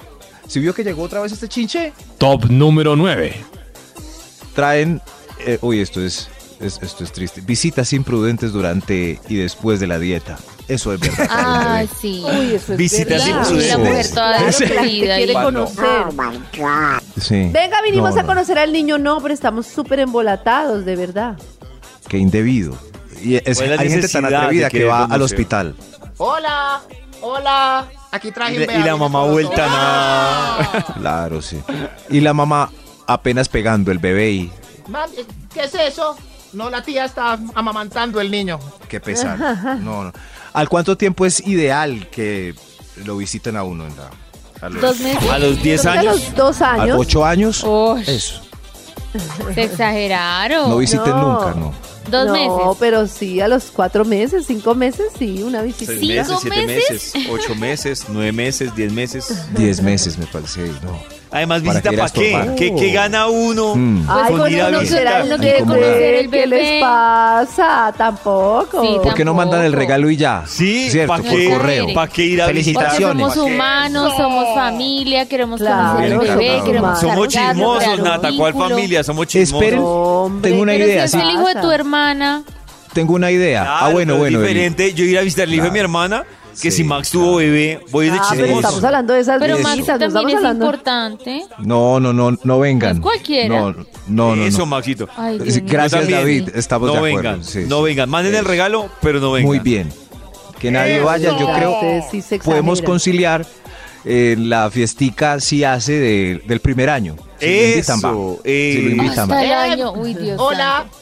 [0.47, 1.91] ¿Si vio que llegó otra vez este chinche?
[2.17, 3.35] Top número 9.
[4.53, 5.01] Traen.
[5.45, 7.41] eh, uy, esto es, es- Esto es triste.
[7.41, 10.37] Visitas imprudentes durante y después de la dieta.
[10.67, 11.27] Eso es verdad.
[11.29, 12.23] Ah, sí.
[12.25, 13.39] Uy, eso es Visitas verdad.
[13.41, 13.69] imprudentes.
[13.71, 16.05] La mujer toda Claro, destruida quiere conocer.
[17.21, 17.49] Sí.
[17.53, 21.37] Venga, vinimos No, a no, conocer al niño, no, pero estamos súper embolatados, de verdad.
[22.07, 22.75] Qué indebido.
[23.21, 25.75] Y es- ¿Cuál es la hay gente tan atrevida que va al hospital.
[26.17, 26.81] Hola,
[27.21, 27.87] hola.
[28.11, 30.85] Aquí traje Y y la mamá vuelta nada.
[30.97, 31.59] Claro, sí.
[32.09, 32.71] Y la mamá
[33.07, 34.51] apenas pegando el bebé y
[34.87, 35.15] Mami,
[35.53, 36.15] ¿qué es eso?
[36.53, 38.59] No, la tía está amamantando el niño.
[38.87, 39.37] qué pesar.
[39.81, 40.13] No, no.
[40.55, 42.55] ¿Al cuánto tiempo es ideal que
[43.03, 44.09] lo visiten a uno en la
[44.61, 45.29] a los, Dos meses.
[45.29, 46.15] A los 10 Creo que a años.
[46.15, 46.97] los dos a años.
[46.99, 47.63] ocho años?
[47.63, 48.41] Uy, Eso.
[49.53, 50.69] se exageraron.
[50.69, 51.33] No visiten no.
[51.43, 51.73] nunca, no.
[52.09, 52.77] Dos no, meses.
[52.79, 55.91] pero sí, a los cuatro meses, cinco meses, sí, una visita.
[55.91, 57.15] Seis ¿Cinco meses, siete meses?
[57.15, 59.45] meses, ocho meses, nueve meses, diez meses.
[59.57, 60.99] Diez meses me parece, no.
[61.35, 62.51] Además, visita para qué?
[62.57, 63.75] ¿Qué, qué gana uno?
[63.75, 64.05] Mm.
[64.09, 65.27] Ay, con con ir a uno visitar?
[65.27, 66.79] el quiere conocer el ¿Qué les bebé.
[66.79, 67.93] pasa?
[67.97, 68.81] Tampoco.
[68.81, 70.43] Sí, ¿Por qué no mandan el regalo y ya?
[70.47, 71.09] Sí, ¿cierto?
[71.09, 71.93] ¿para Por qué, correo.
[71.93, 73.33] ¿para qué ir a Felicitaciones.
[73.33, 76.65] somos humanos, somos familia, queremos Claro, conocer el bebé, somos
[76.97, 78.29] queremos chismosos, Nata.
[78.37, 79.03] ¿Cuál familia?
[79.03, 79.61] Somos chismosos.
[79.65, 81.05] Esperen, Hombre, tengo una idea.
[81.07, 82.43] si es el hijo de tu hermana,
[82.93, 83.63] Tengo una idea.
[83.63, 84.37] Claro, ah, bueno, bueno.
[84.37, 86.23] Es diferente yo ir a visitar el hijo de mi hermana
[86.61, 88.59] que Sí, si Max tuvo bebé, voy de Ah, pero chismoso.
[88.61, 89.59] estamos hablando de esas pero.
[89.59, 90.65] Max visitas, no también estamos es hablando.
[90.65, 91.41] importante.
[91.59, 92.91] No, no, no, no vengan.
[92.93, 93.59] No es cualquiera.
[93.59, 93.71] No,
[94.07, 94.43] no, no.
[94.45, 94.65] Eso.
[94.65, 95.07] Maxito.
[95.15, 95.63] Ay, Dios mío.
[95.67, 96.45] Gracias, Yo también.
[96.45, 96.55] David.
[96.55, 97.17] Estamos no de acuerdo.
[97.17, 97.83] vengan, Sí, no sí.
[97.83, 98.09] vengan.
[98.09, 99.47] Manden el regalo, pero no vengan.
[99.47, 99.91] Muy bien.
[100.59, 101.37] Que nadie vaya.
[101.37, 102.91] Yo creo Ustedes sí se podemos exageran.
[102.93, 103.45] conciliar
[104.07, 107.15] eh, la fiestica si hace de- del primer año.
[107.39, 108.09] Si lo invitan, va.
[108.09, 109.39] Eso, Si lo invitan, va.
[109.39, 109.91] Hasta el año.
[109.93, 110.77] Uy, Dios Hola.
[110.83, 110.97] santo.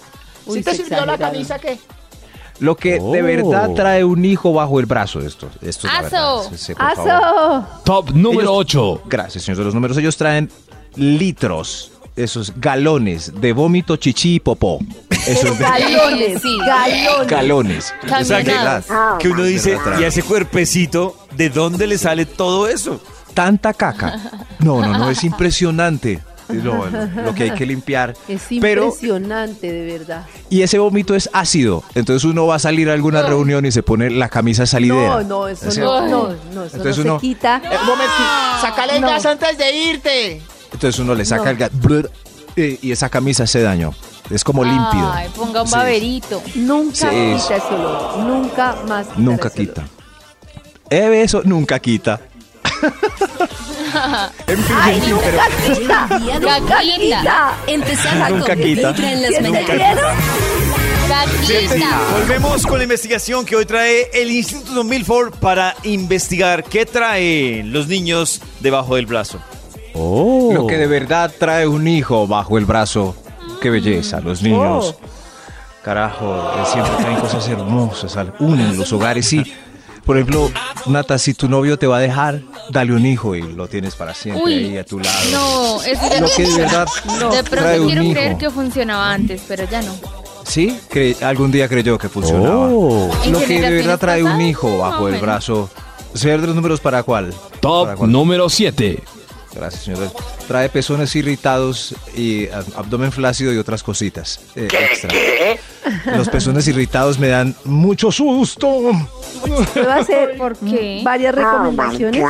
[0.45, 1.31] Uy, ¿Sí te se sirvió la exageraron.
[1.33, 1.77] camisa qué?
[2.59, 6.09] Lo que de verdad trae un hijo bajo el brazo, esto, esto es la Aso.
[6.41, 6.57] verdad.
[6.57, 7.11] Sí, sí, por favor.
[7.11, 7.67] ¡Aso!
[7.83, 9.01] Top número 8.
[9.05, 9.97] Gracias, señor de los números.
[9.97, 10.49] Ellos traen
[10.95, 14.79] litros, esos galones de vómito, chichi y popó.
[15.27, 16.57] Eso es de- Galones, Sí.
[16.65, 17.27] galones.
[17.27, 17.93] galones.
[18.03, 18.85] O sea, que, Camionadas.
[19.19, 23.01] que uno dice, y a ese cuerpecito, ¿de dónde le sale todo eso?
[23.33, 24.19] Tanta caca.
[24.59, 26.19] No, no, no, es impresionante.
[26.49, 26.85] Lo,
[27.23, 28.13] lo que hay que limpiar.
[28.27, 30.25] Es Pero, impresionante, de verdad.
[30.49, 31.83] y ese vómito es ácido.
[31.95, 35.21] Entonces uno va a salir a alguna reunión y se pone la camisa salidera.
[35.21, 35.79] No, no, eso ¿Sí?
[35.79, 37.61] no, no, no, eso Entonces no uno- se quita.
[37.63, 38.13] Eh, un momento,
[38.61, 39.07] sácale No.
[39.07, 40.41] gas antes de irte.
[40.71, 41.49] Entonces uno le saca No.
[41.51, 41.71] el gas
[42.55, 43.93] eh, y esa camisa se dañó.
[44.29, 45.11] Es como límpido.
[45.11, 45.73] Ay, ponga un Sí.
[45.75, 46.41] baberito.
[46.55, 48.17] Nunca Sí, quita ese olor.
[48.19, 49.83] Nunca más quitará Nunca quita.
[50.89, 52.21] Eso nunca quita.
[54.47, 56.07] en fin, ¡Ay, nunca pero- quita!
[56.19, 56.97] ¡Nunca Caquita.
[56.99, 57.53] quita!
[57.67, 58.91] Empezando Nunca con quita.
[58.91, 59.59] Vibra en las ¿Sí mañanas.
[59.69, 60.15] entendieron?
[61.07, 61.99] Caquita.
[62.19, 67.87] Volvemos con la investigación que hoy trae el Instituto Milford para investigar qué traen los
[67.87, 69.39] niños debajo del brazo.
[69.93, 73.15] Lo que de verdad trae un hijo bajo el brazo.
[73.61, 74.95] Qué belleza, los niños.
[74.99, 75.07] Oh.
[75.83, 79.27] Carajo, siempre traen cosas hermosas, al- unen los hogares.
[79.27, 79.43] Sí,
[80.05, 80.51] por ejemplo,
[80.85, 84.13] Nata, si tu novio te va a dejar, dale un hijo y lo tienes para
[84.13, 85.17] siempre Uy, ahí a tu lado.
[85.31, 86.87] No, ya Lo que de verdad
[87.31, 88.13] De trae pronto un quiero hijo.
[88.13, 89.93] creer que funcionaba antes, pero ya no.
[90.45, 92.67] Sí, cre- algún día creyó que funcionaba.
[92.69, 93.09] Oh.
[93.23, 95.69] ¿En Lo que de verdad trae un hijo bajo el brazo.
[96.13, 97.31] Señor de los números, ¿para cuál?
[97.33, 98.11] ¿Para Top cuál?
[98.11, 99.01] número 7.
[99.55, 100.11] Gracias, señor.
[100.47, 104.39] Trae pezones irritados y ab- abdomen flácido y otras cositas.
[104.55, 105.11] eh, extra.
[106.17, 108.91] Los pezones irritados me dan mucho susto.
[109.87, 111.01] A hacer ¿Por qué?
[111.03, 112.23] varias recomendaciones.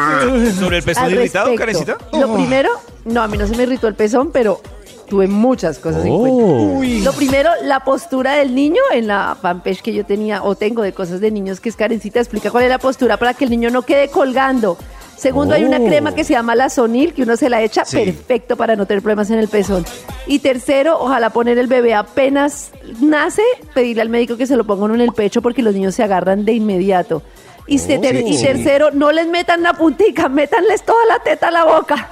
[0.60, 1.56] ¿Sobre el pezón irritado.
[1.56, 1.98] Karencita?
[2.14, 2.70] Lo primero,
[3.06, 4.62] no, a mí no se me irritó el pezón, pero
[5.10, 6.76] tuve muchas cosas en Oh.
[6.78, 7.06] cuenta.
[7.06, 10.92] Lo primero, la postura del niño en la fanpage que yo tenía o tengo de
[10.94, 13.70] cosas de niños que es Karencita, explica cuál es la postura para que el niño
[13.70, 14.78] no quede colgando.
[15.17, 15.86] Segundo, hay una Oh.
[15.86, 17.97] crema que se llama la Sonil, que uno se la echa Sí.
[17.97, 19.86] perfecto para no tener problemas en el pezón.
[20.28, 23.41] Y tercero, ojalá poner el bebé apenas nace,
[23.73, 26.04] pedirle al médico que se lo ponga uno en el pecho porque los niños se
[26.04, 27.21] agarran de inmediato.
[27.67, 31.63] Y, ter- y tercero, no les metan la puntica, métanles toda la teta a la
[31.63, 32.10] boca.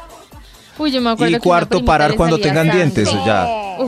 [0.78, 2.76] Uy, yo me acuerdo Y que cuarto, parar cuando tengan sangre.
[2.78, 3.12] dientes.
[3.26, 3.46] Ya,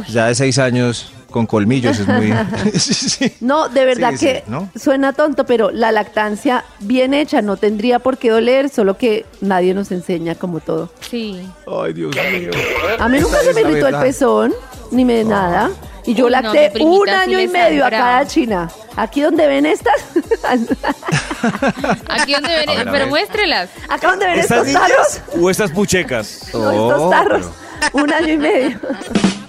[0.10, 2.34] ya de seis años con colmillos es muy...
[2.80, 3.34] Sí, sí.
[3.42, 4.70] No, de verdad Sí, sí, que ¿no?
[4.76, 9.74] suena tonto, pero la lactancia bien hecha no tendría por qué doler, solo que nadie
[9.74, 10.90] nos enseña como todo.
[11.02, 11.46] Sí.
[11.68, 12.52] Ay, Dios mío.
[13.00, 14.54] A mí nunca se me irritó el pezón,
[14.92, 15.70] ni me nada.
[16.06, 18.70] Y yo Uy, lacté un año y medio a cada china.
[18.96, 19.96] Aquí donde ven estas,
[22.10, 23.70] Aquí donde ven, ver, a pero muéstrelas.
[23.90, 26.50] acá donde ven ¿Estas estos tarros, o estas puchecas?
[26.54, 27.46] no, estos Oh, tarros,
[27.94, 28.80] un año y medio.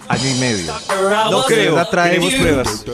[0.08, 0.72] Año y medio.
[1.30, 1.74] No creo.
[1.74, 2.84] verdad trae- Tenemos pruebas.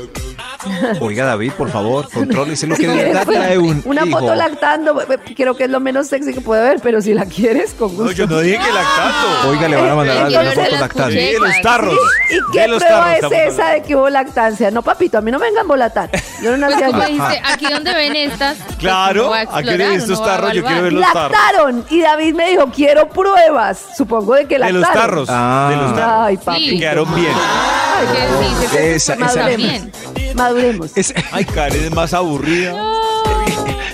[1.01, 4.18] Oiga, David, por favor, contrólese lo que de verdad trae un Una hijo.
[4.18, 5.01] foto lactando,
[5.37, 8.05] creo que es lo menos sexy que puede haber, pero si la quieres, con gusto.
[8.05, 9.51] No, yo no dije que lactando.
[9.51, 11.11] Oiga, le van a mandar a una foto la lactando.
[11.12, 11.99] Sí, los tarros.
[12.31, 14.70] ¿Y qué De los prueba tarros es esa de que hubo lactancia?
[14.70, 16.11] No, papito, a mí no me vengan a embolatar.
[16.42, 17.12] Yo no Pues nací allí.
[17.14, 18.57] dijiste, aquí donde ven estas.
[18.59, 21.33] pues, Claro, aquí ven uno estos tarros, yo quiero ver los tarros.
[21.33, 21.85] Lactaron.
[21.90, 23.79] Y David me dijo, quiero pruebas.
[23.96, 24.81] Supongo de que De lactaron.
[24.81, 25.29] los tarros.
[25.31, 25.68] Ah.
[25.70, 26.14] De los tarros.
[26.27, 26.70] Ay, papi.
[26.70, 26.79] Sí.
[26.79, 27.33] Quedaron bien.
[27.35, 28.07] Ay,
[28.73, 29.46] qué Esa- esa-.
[29.49, 29.92] Bien.
[30.54, 30.90] Maduremos.
[30.96, 32.74] Es- Ay, Karen es más aburrida.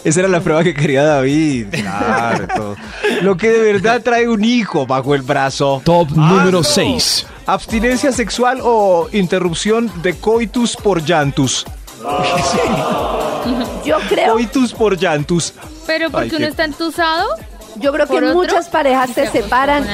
[0.05, 1.67] esa era la prueba que quería David.
[1.71, 2.77] Claro, todo.
[3.23, 5.81] Lo que de verdad trae un hijo bajo el brazo.
[5.85, 6.65] Top Ah, número no.
[6.65, 7.27] 6.
[7.47, 11.65] Abstinencia sexual o interrupción de coitus por llantus.
[13.85, 15.53] Yo creo, Coitus por llantus.
[15.87, 17.29] Pero porque Ay, uno qué- está entusado.
[17.77, 19.87] yo creo que muchas parejas ¿Y se separan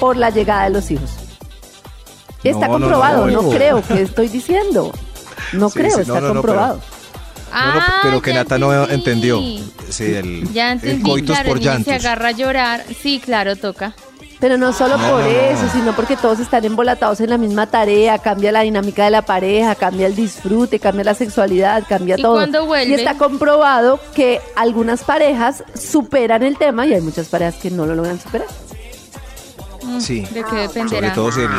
[0.00, 1.10] por la llegada de los hijos.
[2.42, 3.50] Está No, no, comprobado, no, no.
[3.50, 4.92] creo que estoy diciendo.
[5.52, 6.74] No Sí, creo, sí, está no, no, comprobado.
[6.76, 9.40] No, no, Ah, pero que Nata no entendió.
[9.88, 12.84] Sí, el, Ya el entendí, coitus claro, por el se agarra a llorar.
[13.02, 13.94] Sí, claro, toca.
[14.38, 15.26] Pero no solo por no, no.
[15.26, 19.22] eso, sino porque todos están embolatados en la misma tarea, cambia la dinámica de la
[19.22, 22.44] pareja, cambia el disfrute, cambia la sexualidad, cambia ¿Y todo.
[22.84, 27.86] Y está comprobado que algunas parejas superan el tema y hay muchas parejas que no
[27.86, 28.48] lo logran superar.
[29.82, 30.20] Mm, Sí.
[30.32, 30.88] ¿De qué dependerá?
[30.88, 31.50] Sobre todo si el,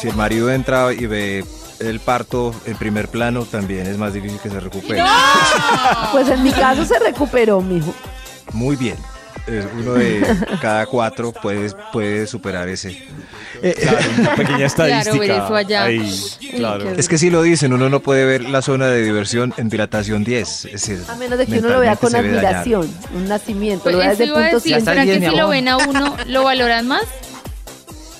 [0.00, 1.44] si el marido entra y ve
[1.80, 5.02] el parto en primer plano, también es más difícil que se recupere.
[6.12, 7.94] Pues en mi caso se recuperó, mijo.
[8.52, 8.96] Muy bien.
[9.46, 10.26] Eh, Uno de
[10.60, 12.90] cada cuatro puede, puede superar ese.
[13.62, 15.18] Eh, Claro, una pequeña estadística.
[15.18, 15.84] ver eso allá.
[15.84, 16.20] Ahí,
[16.56, 16.90] claro.
[16.90, 20.22] Es que si lo dicen, uno no puede ver la zona de diversión en dilatación
[20.22, 20.64] 10.
[20.66, 24.00] Es decir, A menos de que uno lo vea con admiración, un nacimiento, Pues lo
[24.00, 26.44] vea desde punto decir, Ya está ¿será bien, que si lo ven a uno, lo
[26.44, 27.04] valoran más?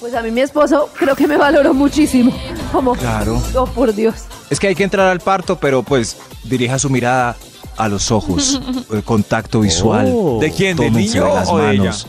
[0.00, 2.32] Pues a mí mi esposo creo que me valoró muchísimo.
[2.72, 3.42] Como, Claro.
[3.56, 4.14] oh por Dios.
[4.50, 7.36] Es que hay que entrar al parto, pero pues dirija su mirada
[7.76, 8.60] a los ojos,
[8.92, 10.10] el contacto visual.
[10.14, 10.38] Oh.
[10.40, 10.76] ¿De quién?
[10.76, 11.78] ¿Del niño las o de ella?
[11.82, 12.06] manos.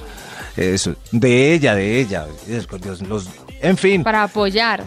[0.56, 2.25] Eso, de ella, de ella.
[2.45, 3.28] Dios, los-
[3.62, 4.84] en fin, Para apoyar.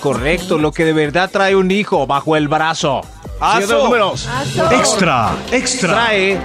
[0.00, 3.00] correcto, lo que de verdad trae un hijo bajo el brazo.
[3.40, 3.66] Aso.
[3.66, 4.28] De números.
[4.72, 5.92] Extra, extra.
[5.92, 6.38] Trae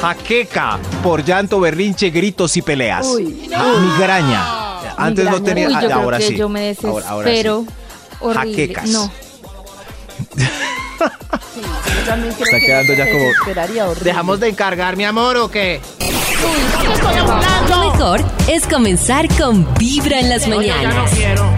[0.00, 3.06] jaqueca por llanto, berrinche, gritos y peleas.
[3.06, 3.48] Uy.
[3.52, 4.44] Ja- Migraña.
[4.96, 6.36] Antes no tenía, Uy, yo creo ahora que sí.
[6.36, 7.46] yo me Ahora- ahora sí.
[8.20, 8.50] Horrible.
[8.50, 8.88] Jaquecas.
[8.90, 9.10] No.
[10.36, 13.94] Yo también creo Está que quedando ya como-.
[13.96, 15.80] ¿Dejamos de encargar, mi amor, o qué?
[17.68, 21.10] Lo mejor es comenzar con Vibra en las Oye, ya no mañanas.
[21.14, 21.50] quiero.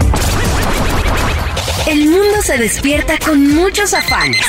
[1.87, 4.41] El mundo se despierta con muchos afanes.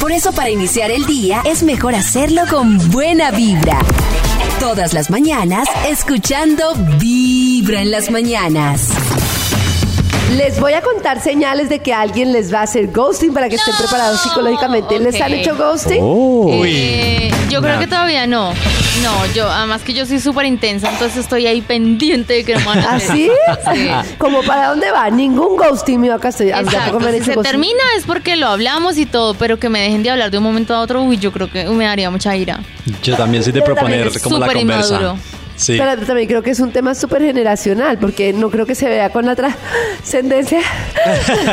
[0.00, 3.78] Por eso para iniciar el día es mejor hacerlo con buena vibra.
[4.64, 8.88] Todas las mañanas escuchando Vibra en las mañanas.
[10.36, 13.54] Les voy a contar señales de que alguien les va a hacer ghosting para que
[13.54, 14.98] estén preparados psicológicamente.
[14.98, 16.02] ¿Les han hecho ghosting?
[16.64, 18.52] Eh, yo creo que todavía no.
[19.02, 22.60] No, yo, además que yo soy súper intensa, entonces estoy ahí pendiente de que no
[22.60, 23.30] me van a hacer.
[23.48, 23.80] ¿Así?
[23.80, 23.90] Sí.
[24.18, 25.08] ¿Como para dónde va?
[25.10, 26.48] Ningún ghosting mío acá estoy.
[26.48, 26.98] Exacto.
[27.00, 27.42] Si se ghosting.
[27.42, 30.44] termina es porque lo hablamos y todo, pero que me dejen de hablar de un
[30.44, 32.60] momento a otro, uy, yo creo que me daría mucha ira.
[33.02, 34.94] Yo también soy de proponer como la súper conversa.
[34.96, 35.18] inmaduro.
[35.56, 35.76] Sí.
[35.78, 39.10] Pero también creo que es un tema súper generacional, porque no creo que se vea
[39.10, 40.60] con la trascendencia.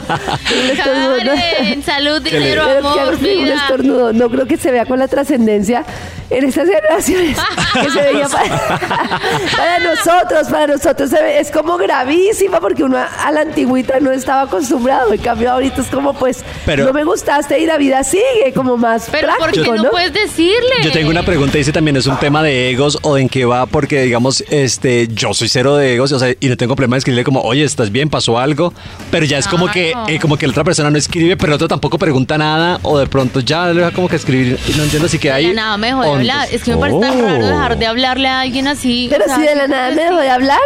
[1.84, 3.54] salud, ¿Qué le- dinero, amor, fin un vida.
[3.54, 4.12] estornudo.
[4.12, 5.84] No creo que se vea con la trascendencia
[6.30, 7.36] en estas generaciones
[7.80, 8.48] que se veía para,
[9.56, 10.48] para nosotros.
[10.50, 14.42] Para nosotros se ve- es como gravísima porque uno a, a la antigüita no estaba
[14.42, 15.12] acostumbrado.
[15.12, 18.76] En cambio, ahorita es como, pues, Pero- no me gustaste y la vida sigue, como
[18.76, 19.90] más Pero ¿por práctico, qué no, ¿no?
[19.90, 20.60] puedes decirle?
[20.82, 23.66] Yo tengo una pregunta, dice también es un tema de egos o en qué va,
[23.66, 26.98] porque digamos, este, yo soy cero de egos, o sea, y no tengo problema de
[27.00, 28.08] escribirle como, oye, ¿estás bien?
[28.08, 28.72] ¿Pasó algo?
[29.10, 31.54] Pero ya es como que, eh, como que la otra persona no escribe, pero el
[31.56, 34.82] otro tampoco pregunta nada, o de pronto ya le deja como que escribir, y no
[34.84, 35.46] entiendo si queda De ahí.
[35.48, 36.48] la nada me dejó de o- hablar.
[36.50, 37.22] Es que me parece tan Oh.
[37.26, 39.08] raro dejar de hablarle a alguien así.
[39.10, 40.60] Pero o sea, si de la nada me dejó de hablar,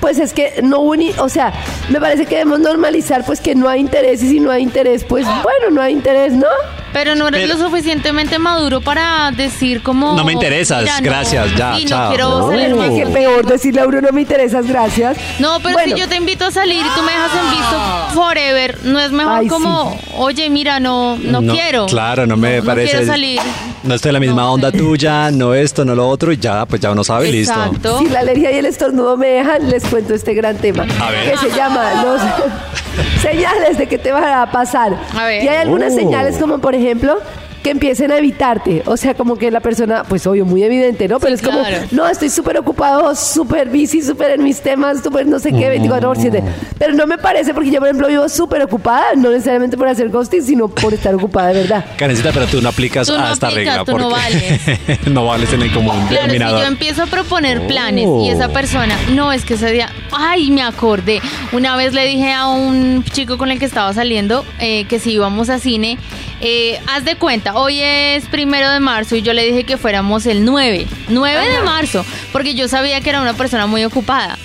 [0.00, 1.52] pues es que no hubo ni, o sea,
[1.88, 5.02] me parece que debemos normalizar pues que no hay interés y si no hay interés,
[5.04, 6.46] pues bueno, no hay interés, ¿no?
[6.92, 10.14] Pero no eres Pero- lo suficientemente maduro para decir como...
[10.16, 12.02] No me interesas, "Mira, no, gracias, ya, sí, chao".
[12.04, 12.50] no quiero Oh.
[12.50, 15.16] salir más Que peor decirle a uno no me interesas, gracias.
[15.38, 15.94] No, pero Bueno.
[15.94, 17.76] si yo te invito a salir y tú me dejas en visto
[18.14, 21.86] forever, no es mejor Ay, como, oye, mira, no, no, quiero.
[21.86, 22.92] Claro, no me no, parece.
[22.94, 23.40] No quiero salir.
[23.82, 24.78] No estoy en la misma No onda sé.
[24.78, 27.52] tuya, no esto, no lo otro, y ya, pues ya uno sabe, listo.
[27.52, 27.98] Exacto.
[27.98, 30.86] Si la alergia y el estornudo me dejan, les cuento este gran tema.
[31.00, 31.30] A ver.
[31.32, 32.20] Que se llama los
[33.22, 34.96] señales de que te va a pasar.
[35.14, 35.44] A ver.
[35.44, 35.96] Y hay algunas Oh.
[35.96, 37.18] señales como por ejemplo
[37.66, 38.84] que empiecen a evitarte.
[38.86, 41.18] O sea, como que la persona, pues obvio, muy evidente, ¿no?
[41.18, 41.84] Pero es como, claro.
[41.90, 46.08] no, estoy súper ocupado, súper busy, súper en mis temas, súper no sé qué, 24
[46.08, 46.44] por 7.
[46.78, 50.10] Pero no me parece porque yo, por ejemplo, vivo súper ocupada, no necesariamente por hacer
[50.10, 51.84] ghosting, sino por estar ocupada de verdad.
[51.96, 55.26] Karencita, pero tú no aplicas Tú no a esta aplicas, regla tú no porque no
[55.26, 58.24] vales en el común Claro, si yo empiezo a proponer planes Oh.
[58.24, 61.20] y esa persona, no, es que ese día, ay, me acordé.
[61.50, 65.12] Una vez le dije a un chico con el que estaba saliendo eh, que si
[65.12, 65.98] íbamos a cine,
[66.40, 70.26] eh, haz de cuenta, hoy es primero de marzo y yo le dije que fuéramos
[70.26, 74.38] el 9, 9 de marzo, porque yo sabía que era una persona muy ocupada.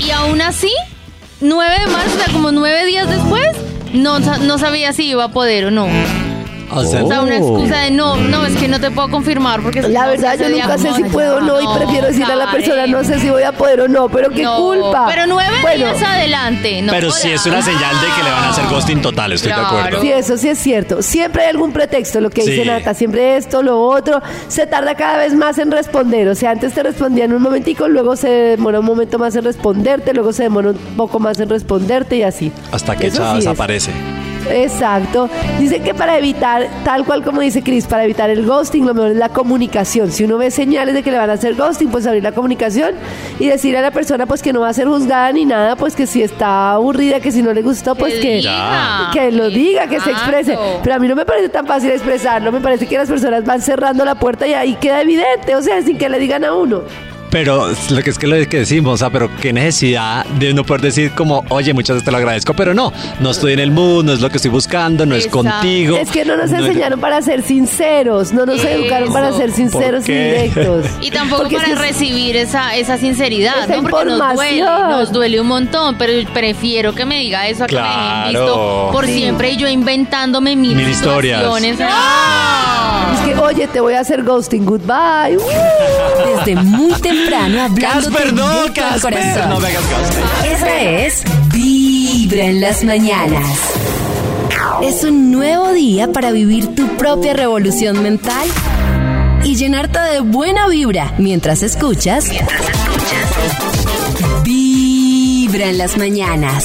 [0.00, 0.72] Y aún así,
[1.40, 3.56] 9 de marzo, o sea, como 9 días después,
[3.92, 5.88] no, no sabía si iba a poder o no.
[6.70, 9.60] O sea, O sea, una excusa de no, no, es que no te puedo confirmar
[9.62, 11.78] porque La no, verdad, ese yo día nunca sé como- si puedo o no y
[11.78, 14.42] prefiero decirle a la persona, no sé si voy a poder o no, pero qué
[14.42, 15.06] No, culpa.
[15.08, 16.82] Pero nueve Bueno, días adelante.
[16.82, 19.52] No pero sí es una señal de que le van a hacer ghosting total, estoy
[19.52, 20.00] de acuerdo.
[20.02, 21.02] Sí, eso sí es cierto.
[21.02, 22.68] Siempre hay algún pretexto, lo que dice Sí.
[22.68, 24.20] Nata, siempre esto, lo otro.
[24.48, 26.28] Se tarda cada vez más en responder.
[26.28, 29.44] O sea, antes te respondía en un momentico, luego se demora un momento más en
[29.44, 32.52] responderte, luego se demora un poco más en responderte y así.
[32.72, 33.44] Hasta que Eso ya sí es.
[33.44, 33.92] desaparece.
[34.50, 35.28] Exacto.
[35.58, 39.10] Dice que para evitar, tal cual como dice Chris, para evitar el ghosting, lo mejor
[39.12, 40.10] es la comunicación.
[40.10, 42.94] Si uno ve señales de que le van a hacer ghosting, pues abrir la comunicación
[43.38, 45.94] y decirle a la persona pues que no va a ser juzgada ni nada, pues
[45.94, 48.40] que si está aburrida, que si no le gustó, pues Que
[49.12, 50.58] que, lo diga, que se exprese.
[50.82, 53.60] Pero a mí no me parece tan fácil expresarlo, me parece que las personas van
[53.60, 56.82] cerrando la puerta y ahí queda evidente, o sea, sin que le digan a uno.
[57.30, 60.64] Pero lo que es que lo que decimos, o sea, pero qué necesidad de no
[60.64, 63.70] poder decir como, oye, muchas veces te lo agradezco, pero no, no estoy en el
[63.70, 65.96] mood, no es lo que estoy buscando, no es contigo.
[65.98, 69.52] Es que no nos no es- enseñaron para ser sinceros, no nos educaron para ser
[69.52, 70.86] sinceros y directos.
[71.00, 73.88] Y tampoco Porque es para que- recibir esa, esa sinceridad, Esa ¿no?
[73.88, 77.76] Porque nos duele, nos duele un montón, pero prefiero que me diga eso a que
[77.76, 79.12] me dejen visto por Sí.
[79.14, 81.40] siempre y yo inventándome mil, Mil historias.
[81.42, 81.78] situaciones.
[83.14, 85.36] Es que, oye, te voy a hacer ghosting, goodbye.
[85.36, 86.36] Uh.
[86.36, 89.48] Desde muy temprano hablándote Casper, no, Casper, corazón.
[89.50, 90.52] no me hagas ghosting.
[90.52, 91.22] Esa es
[91.52, 93.46] Vibra en las mañanas.
[94.82, 98.46] Es un nuevo día para vivir tu propia revolución mental
[99.44, 102.26] y llenarte de buena vibra mientras escuchas.
[104.44, 106.64] Vibra en las mañanas.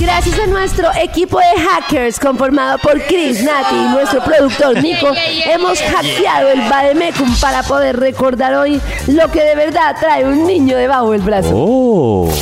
[0.00, 5.08] Gracias a nuestro equipo de hackers conformado por Chris, Nati y nuestro productor Nico,
[5.46, 10.76] hemos hackeado el Bademecum para poder recordar hoy lo que de verdad trae un niño
[10.76, 11.50] debajo del brazo.
[11.52, 12.32] Oh.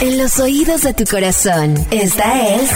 [0.00, 2.70] En los oídos de tu corazón, esta es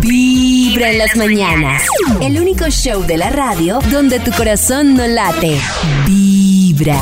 [0.00, 1.82] Vibra en las mañanas.
[2.20, 5.60] El único show de la radio donde tu corazón no late.
[6.06, 7.00] Vibra.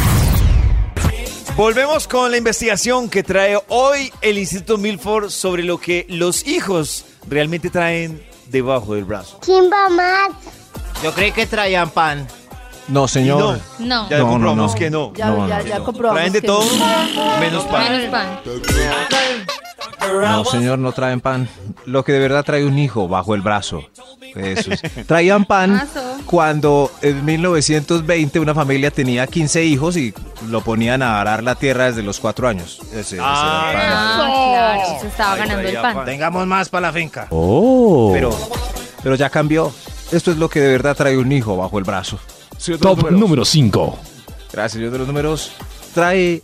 [1.57, 7.07] Volvemos con la investigación que trae hoy el Instituto Milford sobre lo que los hijos
[7.29, 9.39] realmente traen debajo del brazo.
[9.41, 10.31] ¿Quién va más?
[11.03, 12.27] Yo creí que traían pan.
[12.89, 13.59] No, señor.
[13.79, 14.09] No.
[14.09, 14.79] Ya No, no, comprobamos no.
[14.79, 15.13] que no.
[15.15, 15.85] Ya, No, ya, no, ya no.
[15.85, 17.41] comprobamos Traen de que todo no.
[17.41, 17.93] menos pan.
[17.93, 18.41] Menos pan.
[20.13, 21.49] No, señor, no traen pan.
[21.85, 23.83] Lo que de verdad trae un hijo bajo el brazo.
[24.35, 24.83] Eso es.
[25.07, 25.89] Traían pan
[26.27, 30.13] cuando en 1920 una familia tenía 15 hijos y
[30.49, 32.81] lo ponían a arar la tierra desde los 4 años.
[32.91, 34.31] Ese, ese era el pan.
[34.31, 35.95] Claro, se estaba ganando el pan.
[35.95, 36.05] pan.
[36.05, 37.27] Tengamos más para la finca.
[37.31, 38.11] Oh.
[38.13, 38.31] Pero,
[39.03, 39.73] pero ya cambió.
[40.13, 42.19] Esto es lo que de verdad trae un hijo bajo el brazo.
[42.81, 43.99] Top número 5.
[44.53, 45.53] Gracias, señor de los números.
[45.95, 46.43] Trae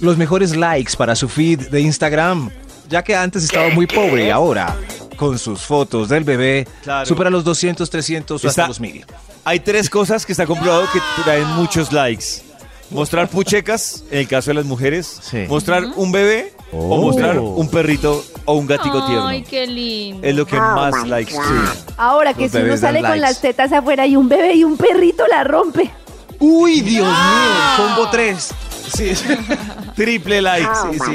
[0.00, 2.50] los mejores likes para su feed de Instagram,
[2.88, 4.76] ya que antes estaba muy pobre y ahora,
[5.16, 7.06] con sus fotos del bebé, Claro.
[7.06, 9.04] supera los 200, 300 o hasta los 1000.
[9.44, 12.42] Hay tres cosas que está comprobado que traen muchos likes.
[12.90, 15.18] Mostrar puchecas, en el caso de las mujeres.
[15.20, 15.44] Sí.
[15.48, 17.00] Mostrar un bebé o Oh.
[17.02, 19.26] mostrar un perrito o un gatico tierno.
[19.26, 20.24] Ay, qué lindo.
[20.26, 21.68] Es lo que más likes tiene.
[21.96, 23.20] Ahora que Los si uno sale con likes.
[23.20, 25.90] las tetas afuera y un bebé y un perrito la rompe.
[26.38, 27.76] ¡Uy, Dios mío!
[27.76, 28.50] Combo 3.
[28.94, 29.26] Sí, sí.
[29.96, 30.68] Triple likes.
[30.92, 31.12] Sí, sí.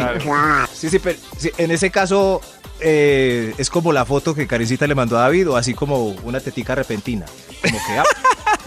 [0.74, 2.42] Sí, sí, pero sí, en ese caso
[2.80, 6.40] eh, es como la foto que Karencita le mandó a David o así como una
[6.40, 7.26] tetica repentina.
[7.62, 8.04] Como que, ah,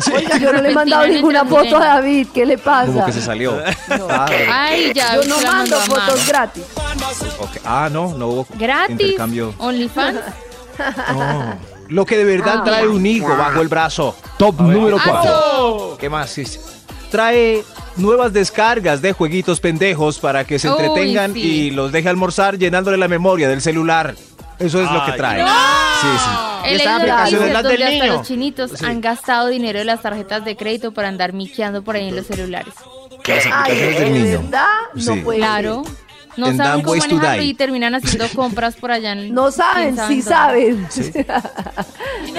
[0.15, 1.85] Oiga, yo no le he mandado ninguna foto a.
[1.97, 2.87] David, ¿qué le pasa?
[2.93, 3.57] como que se salió.
[4.11, 5.17] Ah, Ay, ya.
[5.17, 6.65] Yo no mando fotos gratis.
[7.65, 8.91] Ah, no, no hubo Gratis.
[9.01, 9.55] intercambio.
[9.59, 10.21] OnlyFans.
[11.13, 11.55] No.
[11.89, 12.65] Lo que de verdad Ah.
[12.65, 14.17] trae un hijo bajo el brazo.
[14.39, 15.21] Top número 4.
[15.21, 15.97] ¡Aso!
[16.01, 16.37] ¿Qué más?
[17.19, 17.63] Trae
[17.95, 21.41] nuevas descargas de jueguitos pendejos para que se Uy, entretengan sí.
[21.41, 24.17] y los deje almorzar llenándole la memoria del celular.
[24.59, 25.41] Eso es lo que trae.
[25.41, 25.47] no.
[25.47, 26.31] Sí, sí.
[26.67, 28.13] He esta leído aplicación noticias es la donde del hasta niño.
[28.19, 32.09] los chinitos han gastado dinero de las tarjetas de crédito para andar miqueando por ahí
[32.09, 32.75] en los celulares.
[33.29, 34.43] Las Ay, aplicaciones del ¿de niño.
[34.43, 34.67] verdad?
[34.95, 35.83] No puede Claro.
[36.37, 39.13] No En saben Dan cómo manejarlo y terminan haciendo compras por allá.
[39.13, 40.89] en- No saben, sí sabe saben.
[40.97, 42.37] el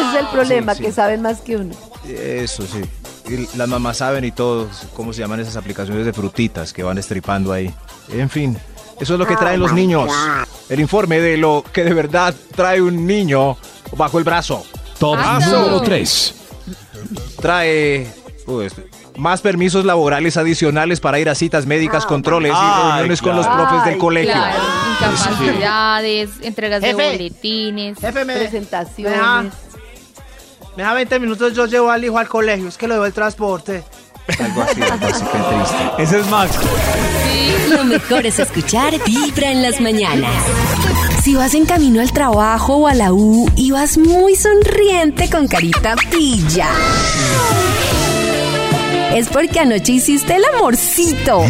[0.00, 0.84] es el problema, Sí, sí.
[0.84, 1.74] que saben más que uno.
[2.06, 2.82] Eso sí.
[3.28, 6.98] Y las mamás saben y todo, ¿cómo se llaman esas aplicaciones de frutitas que van
[6.98, 7.72] estripando ahí?
[8.10, 8.56] En fin,
[9.00, 10.10] eso es lo que traen los niños.
[10.68, 13.56] El informe de lo que de verdad trae un niño
[13.96, 14.64] bajo el brazo.
[14.98, 16.34] Top número 3.
[17.40, 18.06] Trae
[18.46, 18.72] pues,
[19.16, 23.84] más permisos laborales adicionales para ir a citas médicas, controles y reuniones con los profes
[23.84, 24.32] del Ay, colegio.
[24.32, 24.62] Claro,
[24.92, 27.98] incapacidades, entregas de boletines.
[27.98, 29.18] Jefe, me, Presentaciones.
[29.44, 29.50] me
[30.76, 33.12] me deja 20 minutos, yo llevo al hijo al colegio, es que lo debo el
[33.12, 33.82] transporte.
[34.38, 36.02] Algo así, algo así, qué triste.
[36.02, 36.58] Ese es Max.
[37.70, 40.30] Lo mejor es escuchar Vibra en las mañanas.
[41.22, 45.48] Si vas en camino al trabajo o a la U y vas muy sonriente con
[45.48, 46.68] carita pilla.
[49.14, 51.44] Es porque anoche hiciste el amorcito.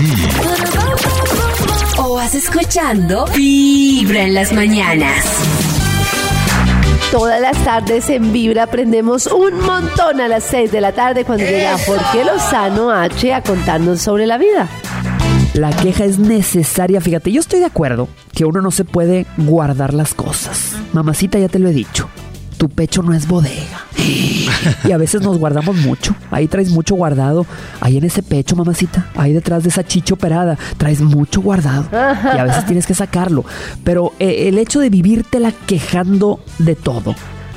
[1.99, 5.25] O vas escuchando Vibra en las mañanas.
[7.13, 11.45] Todas las tardes en Vibra aprendemos un montón a las 6 de la tarde cuando
[11.45, 14.69] llega Jorge Lozano H a contarnos sobre la vida.
[15.55, 19.95] La queja es necesaria, fíjate, yo estoy de acuerdo que uno no se puede guardar
[19.95, 20.77] las cosas.
[20.93, 22.11] Mamacita, ya te lo he dicho,
[22.57, 23.87] tu pecho no es bodega.
[24.85, 26.15] Y a veces nos guardamos mucho.
[26.31, 27.47] Ahí traes mucho guardado.
[27.81, 29.07] Ahí en ese pecho, mamacita.
[29.17, 30.59] Ahí detrás de esa chicha operada.
[30.77, 31.87] Traes mucho guardado.
[31.93, 33.45] Y a veces tienes que sacarlo.
[33.85, 37.15] Pero eh, el hecho de vivírtela quejando de todo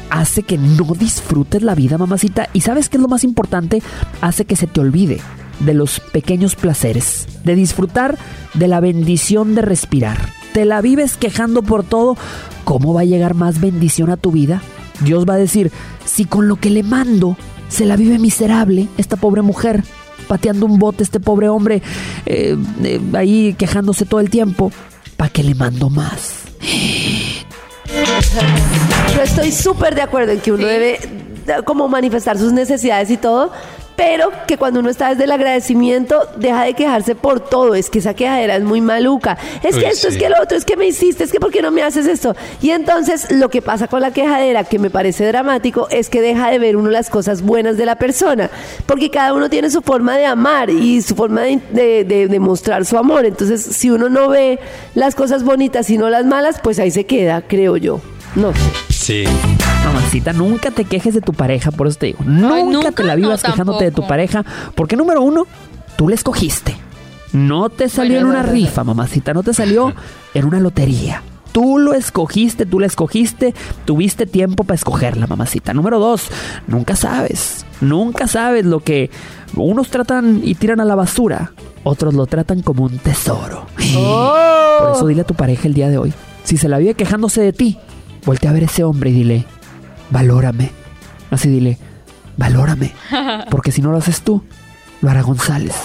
[0.10, 2.50] hace que no disfrutes la vida, mamacita.
[2.54, 3.82] Y sabes qué es lo más importante?
[4.22, 5.20] Hace que se te olvide
[5.60, 8.18] de los pequeños placeres, de disfrutar
[8.54, 10.39] de la bendición de respirar.
[10.54, 12.18] Te la vives quejando por todo.
[12.64, 14.62] ¿Cómo va a llegar más bendición a tu vida?
[15.02, 15.72] Dios va a decir,
[16.06, 17.38] si con lo que le mando
[17.70, 19.84] se la vive miserable esta pobre mujer,
[20.28, 21.82] pateando un bote este pobre hombre,
[22.26, 24.72] eh, eh, ahí quejándose todo el tiempo,
[25.18, 26.43] ¿para qué le mando más?
[29.16, 33.18] Yo estoy súper de acuerdo en que uno debe eh, como manifestar sus necesidades y
[33.18, 33.52] todo,
[34.00, 37.76] pero que cuando uno está desde el agradecimiento deja de quejarse por todo.
[37.76, 39.38] Es que esa quejadera es muy maluca.
[39.62, 41.52] Es que Uy, esto, es que lo otro, es que me hiciste, es que ¿por
[41.52, 42.34] qué no me haces esto?
[42.62, 46.50] Y entonces lo que pasa con la quejadera, que me parece dramático, es que deja
[46.50, 48.50] de ver uno las cosas buenas de la persona.
[48.86, 52.39] Porque cada uno tiene su forma de amar y su forma de, de- de- de
[52.39, 53.26] mostrar su amor.
[53.26, 54.60] Entonces, si uno no ve
[54.95, 58.00] las cosas bonitas y no las malas, pues ahí se queda, creo yo.
[58.36, 58.60] No sé.
[58.89, 59.24] Sí.
[59.86, 62.19] Mamacita, nunca te quejes de tu pareja, por eso te digo.
[62.25, 64.45] Nunca, nunca, te la vivas no, quejándote de tu pareja.
[64.75, 65.47] Porque número uno,
[65.97, 66.75] tú la escogiste.
[67.32, 69.34] No te salió Bueno, en una rifa, mamacita.
[69.34, 69.93] No te salió
[70.34, 71.21] en una lotería.
[71.51, 73.55] Tú lo escogiste, tú la escogiste,
[73.86, 75.73] tuviste tiempo para escogerla, mamacita.
[75.73, 76.27] Número dos,
[76.67, 79.09] nunca sabes, nunca sabes lo que
[79.55, 81.53] unos tratan y tiran a la basura,
[81.84, 83.65] otros lo tratan como un tesoro.
[83.75, 86.13] Por eso dile a tu pareja el día de hoy,
[86.43, 87.80] si se la vive quejándose de ti,
[88.25, 89.45] voltea a ver a ese hombre y dile,
[90.10, 90.72] valórame.
[91.32, 91.78] Así dile,
[92.38, 92.93] valórame.
[93.49, 94.43] Porque si no lo haces tú,
[95.01, 95.76] lo hará González.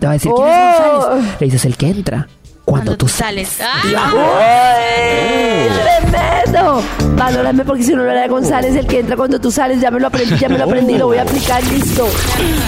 [0.00, 1.08] Te va a decir, ¿quién es Oh.
[1.10, 1.36] González?
[1.40, 2.28] Le dices, el que entra.
[2.64, 3.58] Cuando, Cuando tú tú sales.
[3.60, 4.10] ¡Ah!
[4.14, 5.68] ¡Uy!
[6.10, 6.82] ¡Tremendo!
[7.14, 10.00] Valórame porque si no lo hará González, el que entra cuando tú sales, ya me
[10.00, 12.08] lo aprendí, ya me lo aprendí, lo voy a aplicar, listo.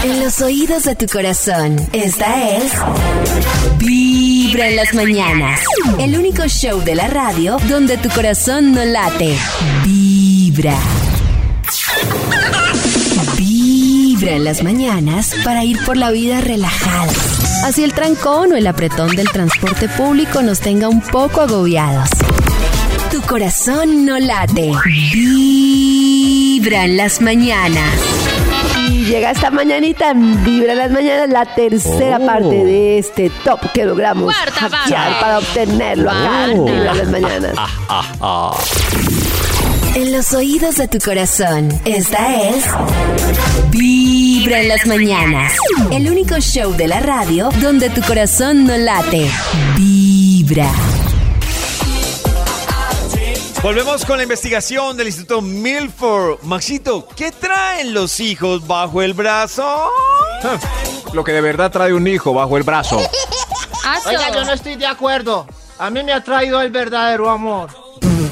[0.03, 2.73] En los oídos de tu corazón, esta es
[3.79, 5.61] Vibra en las mañanas.
[5.99, 9.35] El único show de la radio donde tu corazón no late.
[9.83, 10.06] Vibra.
[13.37, 17.11] Vibra en las mañanas para ir por la vida relajada.
[17.65, 22.09] Así el trancón o el apretón del transporte público nos tenga un poco agobiados.
[23.11, 24.71] Tu corazón no late.
[25.13, 27.93] Vibra en las mañanas.
[28.89, 32.25] Y llega esta mañanita en Vibra en las mañanas, la tercera Oh.
[32.25, 35.21] parte de este top que logramos Cuarta hackear parte.
[35.21, 36.65] para obtenerlo acá en Oh.
[36.65, 37.51] Vibra en las mañanas.
[39.97, 42.65] En los oídos de tu corazón, esta es
[43.71, 45.53] Vibra en las mañanas.
[45.91, 49.27] El único show de la radio donde tu corazón no late.
[49.75, 50.69] Vibra.
[53.63, 56.43] Volvemos con la investigación del Instituto Milford.
[56.43, 59.89] Maxito, ¿qué traen los hijos bajo el brazo?
[61.13, 62.97] Lo que de verdad trae un hijo bajo el brazo.
[64.05, 65.47] Oiga, yo no estoy de acuerdo.
[65.79, 67.86] A mí me ha traído el verdadero amor.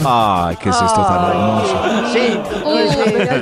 [0.07, 1.81] Ay, qué es esto tan hermoso.
[2.13, 2.39] Sí.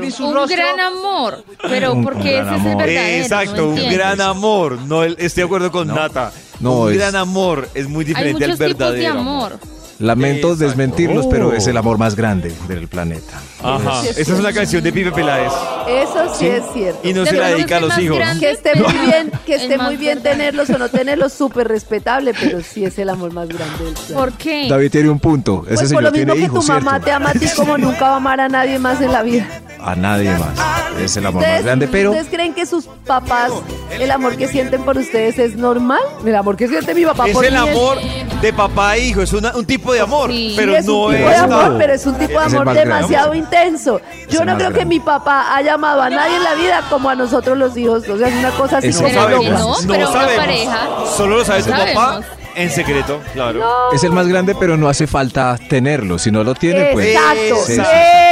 [0.02, 1.44] vi Un, gran amor.
[1.62, 2.84] Pero Un- ¿por un qué gran ese es el amor.
[2.86, 3.24] verdadero?
[3.24, 3.98] Exacto, No un entiendo.
[3.98, 4.78] gran amor.
[4.88, 6.32] No, el- estoy de acuerdo con Nata.
[6.60, 9.20] No, un es- gran amor es muy Hay diferente al muchos tipos de verdadero.
[9.20, 9.60] amor.
[10.04, 10.66] Lamento Exacto.
[10.66, 11.54] desmentirlos, pero Oh.
[11.54, 13.40] es el amor más grande del planeta.
[13.64, 14.02] Ajá.
[14.02, 15.52] Sí, es Esa es una canción de Pipe Peláez.
[15.88, 17.00] Eso sí, es cierto.
[17.08, 18.18] Y no De se la dedica a los hijos.
[18.18, 18.40] grande.
[18.46, 20.32] Que esté muy bien, que esté muy bien verdad.
[20.32, 24.14] tenerlos o no tenerlos, súper respetable, pero sí es el amor más grande del planeta.
[24.20, 24.68] ¿Por qué?
[24.70, 25.64] David tiene un punto.
[25.68, 27.06] Ese Pues por señor lo mismo tiene que tu hijos, mamá ¿cierto?
[27.06, 29.48] te ama a ti como nunca va a amar a nadie más en la vida.
[29.80, 30.60] A nadie más.
[31.02, 33.52] Es el amor más ¿Ustedes, grande, pero ¿Ustedes creen que sus papás,
[34.00, 36.00] el amor que sienten por ustedes es normal?
[36.26, 37.98] El amor que siente mi papá Es por el mí amor
[38.44, 41.14] de papá e hijo, es una- un tipo de amor, Sí, pero es no un
[41.16, 42.80] es tipo de amor, pero es un tipo de Es amor grande.
[42.94, 44.02] demasiado intenso.
[44.22, 47.10] Es Yo no creo que mi papá haya amado a nadie en la vida como
[47.10, 48.08] a nosotros los hijos.
[48.10, 50.46] O sea, es una cosa así No sabemos, no, no pero una sabemos.
[50.46, 50.88] pareja.
[51.18, 51.94] Solo lo sabe su Sabemos.
[52.04, 52.22] papá
[52.56, 53.62] en secreto, claro.
[53.94, 56.20] es el más grande, pero no hace falta tenerlo.
[56.20, 57.08] Si no lo tiene, pues.
[57.08, 57.82] Exacto, sí, sí.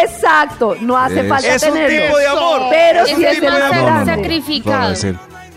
[0.04, 0.76] exacto.
[0.82, 2.06] No hace Es- falta Es un tenerlo.
[2.06, 2.62] tipo de amor.
[2.70, 4.06] Pero Es sí es el más No, no, no.
[4.06, 4.94] sacrificado.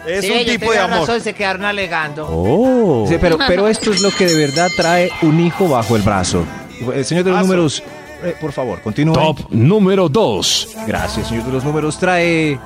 [0.05, 1.01] No, es Sí, un tipo de amor.
[1.01, 2.27] razón, se quedaron alegando.
[2.31, 3.07] Oh.
[3.09, 6.45] Sí, pero, pero esto es lo que de verdad trae un hijo bajo el brazo.
[6.93, 7.47] El señor de los Brazo.
[7.53, 7.83] números,
[8.25, 9.15] eh, por favor, continúe.
[9.15, 10.69] Top número 2.
[10.87, 11.99] Gracias, señor de los números.
[11.99, 12.59] Trae.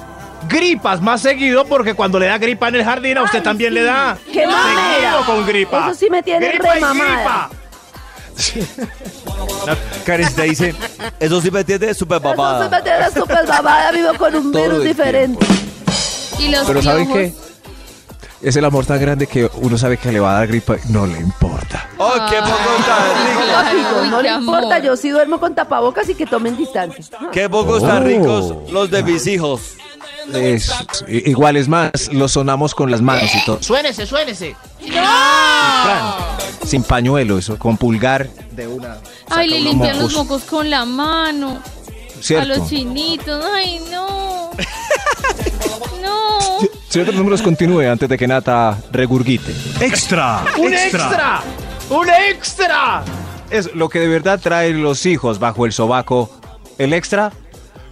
[0.49, 3.70] Gripas más seguido porque cuando le da gripa en el jardín a usted Ay, también
[3.70, 3.74] sí.
[3.74, 4.16] le da.
[4.32, 4.95] ¡Qué mamera!
[5.01, 5.86] Seguido con gripa.
[5.91, 7.49] Eso sí me tiene gripa y remamada.
[7.49, 7.51] gripa.
[10.05, 10.74] Karencita dice,
[11.18, 12.68] eso sí me entiende súper Eso se babada.
[12.68, 15.47] me tiene súper babada, vivo con un Todo virus diferente.
[16.39, 17.34] Y los Pero ¿saben qué?
[18.41, 20.93] Es el amor tan grande que uno sabe que le va a dar gripa y
[20.93, 21.89] no le importa.
[21.99, 23.43] ¡Oh, qué poco tan rico!
[23.53, 24.55] Lógico, Uy, no qué le amor.
[24.62, 27.05] importa, yo sí duermo con tapabocas y que tomen distancia.
[27.32, 28.07] ¡Qué pocos tan Oh.
[28.07, 29.61] ricos los de mis hijos!
[30.32, 30.70] Es,
[31.09, 33.59] i- igual es más, lo sonamos con las manos y todo.
[33.61, 34.55] Suénese, suénese.
[34.86, 36.14] Fran,
[36.64, 38.99] sin pañuelo, eso, con pulgar de una.
[39.30, 40.28] Ay, le unos limpian los mocos.
[40.28, 41.59] mocos con la mano.
[41.61, 42.49] A Cierto.
[42.57, 43.45] los chinitos.
[43.53, 44.51] Ay, no.
[46.89, 49.53] Señor de los números, continúe antes de que Nata regurgite.
[49.80, 50.43] Extra.
[50.57, 51.43] ¡Un extra!
[51.91, 53.03] ¡Un extra!
[53.51, 56.30] Es lo que de verdad traen los hijos bajo el sobaco.
[56.78, 57.30] El extra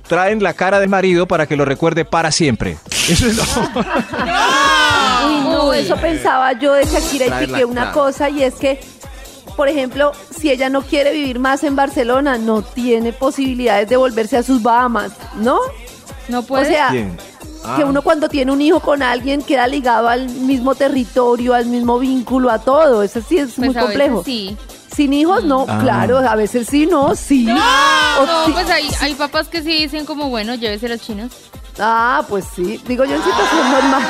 [0.08, 2.78] traen la cara del marido para que lo recuerde para siempre.
[3.08, 3.42] Eso es lo-
[5.26, 8.80] Uy, no, eso pensaba yo de Shakira y piqué una cosa y es que,
[9.56, 14.36] por ejemplo, si ella no quiere vivir más en Barcelona, no tiene posibilidades de volverse
[14.38, 15.58] a sus Bahamas, ¿no?
[16.28, 16.66] No O puede.
[16.66, 17.16] sea, Bien.
[17.76, 17.86] Que Ah.
[17.86, 22.50] uno cuando tiene un hijo con alguien queda ligado al mismo territorio, al mismo vínculo,
[22.50, 23.02] a todo.
[23.02, 24.22] Eso sí es Pues muy a veces complejo.
[24.24, 24.56] Sí.
[24.94, 25.78] Sin hijos, no, Ah.
[25.82, 27.44] claro, a veces sí, no, sí.
[27.44, 27.56] No,
[28.46, 28.52] sí.
[28.52, 31.32] pues hay, hay papás que sí dicen como, bueno, llévese los chinos.
[31.78, 34.02] Ah, pues sí, digo yo en situación normal.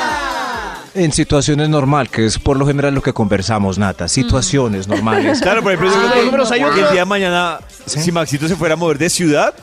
[0.95, 4.07] En situaciones normal, que es por lo general lo que conversamos, Nata.
[4.07, 5.41] Situaciones normales.
[5.41, 8.55] Claro, por ejemplo, Ay, creo que- números, hay el día de mañana, si Maxito se
[8.55, 9.53] fuera a mover de ciudad,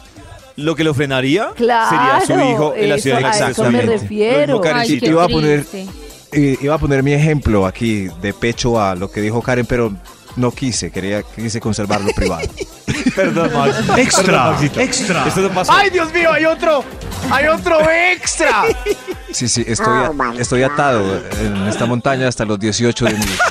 [0.57, 3.87] lo que lo frenaría Claro, sería su hijo en la ciudad a eso me Exactamente.
[3.87, 4.61] refiero.
[4.73, 5.65] Ay, qué Iba a poner-.
[6.33, 9.93] Eh, iba a poner mi ejemplo aquí de pecho a lo que dijo Karen, pero
[10.37, 12.49] no quise, quería, quise conservarlo privado.
[13.15, 13.77] Perdón, Max.
[13.97, 15.27] Extra, Perdón, extra.
[15.29, 15.73] Esto no pasó.
[15.73, 16.33] ¡Ay, Dios mío!
[16.33, 16.85] ¡Hay otro!
[17.31, 18.65] ¡Hay otro extra!
[19.35, 19.99] Sí, sí, estoy,
[20.39, 23.45] estoy atado en esta montaña hasta los 18 de mi vida.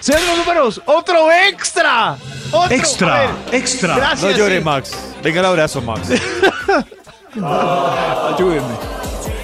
[0.00, 2.18] Señor de los números, otro extra.
[2.50, 2.76] Otro.
[2.76, 3.96] Extra, ver, extra.
[3.96, 4.30] Gracias.
[4.30, 4.64] No llore, sí.
[4.64, 4.90] Max.
[5.22, 6.08] Venga el abrazo, Max.
[7.34, 8.74] Ayúdenme.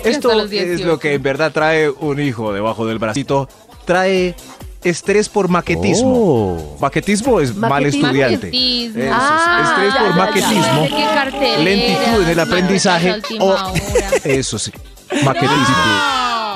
[0.04, 0.86] Esto es 18.
[0.86, 3.48] lo que en verdad trae un hijo debajo del bracito.
[3.84, 4.34] Trae
[4.82, 6.12] estrés por maquetismo.
[6.14, 6.76] Oh.
[6.80, 8.46] Maquetismo es mal estudiante.
[8.46, 9.00] Maquetismo.
[9.00, 10.24] Eso es, Ah, estrés ya, por ya, ya.
[10.24, 10.88] maquetismo.
[11.14, 13.56] Cartelera, Lentitud en el aprendizaje o
[14.24, 14.72] eso sí,
[15.24, 15.54] maquetismo.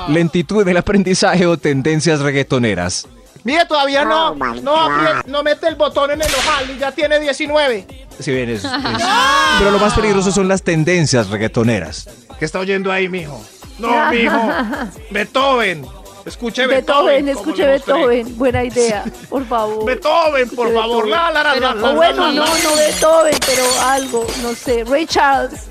[0.09, 3.07] Lentitud en el aprendizaje o tendencias reggaetoneras.
[3.45, 4.35] Mire, todavía no.
[4.35, 8.07] No, aprie- no mete el botón en el ojal y ya tiene 19.
[8.21, 8.71] Si bien es, es-
[9.59, 12.09] pero lo más peligroso son las tendencias reggaetoneras.
[12.39, 13.43] ¿Qué está oyendo ahí, mijo?
[13.79, 14.39] No, mijo.
[15.11, 15.87] Beethoven.
[16.25, 17.25] Escuche Beethoven.
[17.25, 17.67] Beethoven, escuche.
[17.67, 19.85] Beethoven, buena idea, por favor.
[19.85, 21.05] Beethoven, por Escuche favor.
[21.05, 21.11] Beethoven.
[21.11, 24.27] La, la, la, Pero, la, la, o bueno, la, la, no, no Beethoven, pero algo,
[24.41, 25.63] no sé, Ray Charles.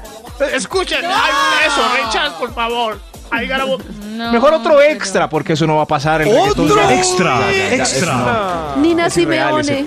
[0.54, 1.32] Escuchen, ay,
[1.68, 3.00] eso, Richard, por favor.
[3.32, 6.22] No, Mejor otro extra, porque eso no va a pasar.
[6.22, 6.76] El reggaetón ¡Otro!
[6.76, 7.98] ya- Extra, ya, ya, ya, extra.
[8.14, 8.82] eso no.
[8.82, 9.86] Nina es irreal Simeone.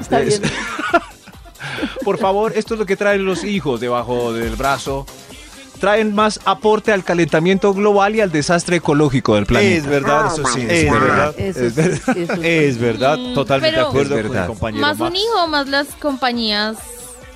[0.00, 0.52] Está Es- bien.
[2.04, 5.06] Por favor, esto es lo que traen los hijos debajo del brazo.
[5.78, 9.76] Traen más aporte al calentamiento global y al desastre ecológico del planeta.
[9.78, 11.34] Es verdad, eso sí, es verdad.
[11.38, 12.16] Eso Es sí, verdad.
[12.18, 12.40] eso sí.
[12.42, 14.42] Es verdad, totalmente pero- de acuerdo Es con verdad.
[14.44, 15.10] el compañero Más Max.
[15.10, 16.76] un hijo o más las compañías.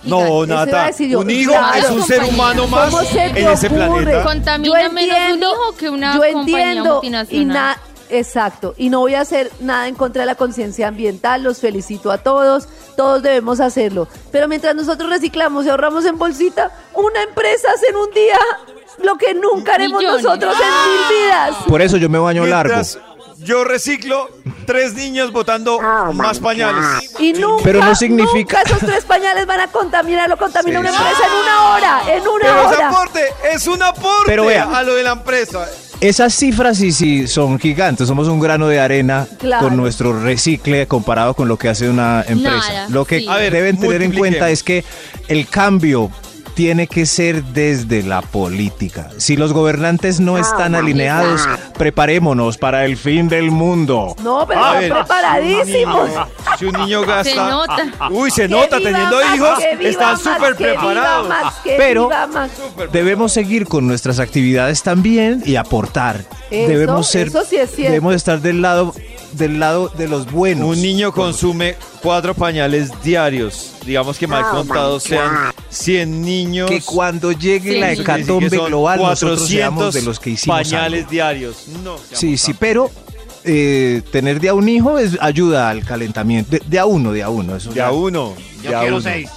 [0.04, 1.78] No, Nata, un hijo claro.
[1.78, 3.86] es un ser humano más ¿Cómo se te en ese ocurre?
[3.86, 4.22] planeta.
[4.24, 6.40] Contamina Yo menos un entiendo- hijo que una yo compañía
[6.70, 7.52] entiendo multinacional.
[7.54, 7.78] na-
[8.10, 12.12] Exacto, y no voy a hacer nada en contra de la conciencia ambiental, los felicito
[12.12, 14.06] a todos, todos debemos hacerlo.
[14.30, 18.38] Pero mientras nosotros reciclamos y ahorramos en bolsita, una empresa hace en un día
[19.02, 20.22] lo que nunca haremos Millones.
[20.22, 21.56] nosotros en mil vidas.
[21.66, 22.74] Por eso yo me baño largo.
[23.38, 24.28] Yo reciclo
[24.66, 25.80] tres niños botando
[26.12, 27.10] más pañales.
[27.18, 30.86] Y nunca, Pero no significa- nunca esos tres pañales van a contaminar, lo contamina Sí.
[30.86, 32.88] una empresa en una hora, en una Pero es hora.
[32.88, 33.20] aporte,
[33.52, 34.64] es un aporte Pero vea.
[34.64, 35.66] a lo de la empresa.
[36.00, 38.08] Esas cifras sí, sí son gigantes.
[38.08, 39.68] Somos un grano de arena Claro.
[39.68, 42.68] con nuestro recicle comparado con lo que hace una empresa.
[42.72, 43.28] Nada, lo que sí.
[43.28, 44.84] A ver, deben tener en cuenta es que
[45.28, 46.10] el cambio
[46.54, 49.10] tiene que ser desde la política.
[49.18, 51.46] Si los gobernantes no están alineados,
[51.76, 54.14] preparémonos para el fin del mundo.
[54.22, 56.10] No, pero A están ver, preparadísimos.
[56.58, 57.24] Si un niño gasta.
[57.24, 57.76] Se nota.
[58.10, 59.58] Uy, se nota teniendo Max, hijos.
[59.80, 61.28] Están súper preparados.
[61.28, 62.08] Max, Pero-.
[62.92, 66.24] Debemos seguir con nuestras actividades también y aportar.
[66.50, 67.92] Eso, debemos ser, eso sí es cierto.
[67.92, 68.94] debemos estar del lado,
[69.36, 70.68] del lado de los buenos.
[70.76, 73.72] Un niño consume cuatro pañales diarios.
[73.84, 76.70] Digamos que mal contados sean 100 niños.
[76.70, 77.78] que cuando llegue Sí.
[77.80, 81.10] la hecatombe global nosotros 400 seamos de los que hicimos pañales algo.
[81.10, 81.66] diarios.
[81.82, 81.96] No.
[82.12, 82.90] Sí, sí, pero
[83.44, 86.50] eh, tener de a un hijo es, ayuda al calentamiento.
[86.52, 87.56] De, de a uno, de a uno.
[87.56, 88.34] Eso De ya- a uno.
[88.62, 89.02] Yo de a quiero uno.
[89.02, 89.30] seis.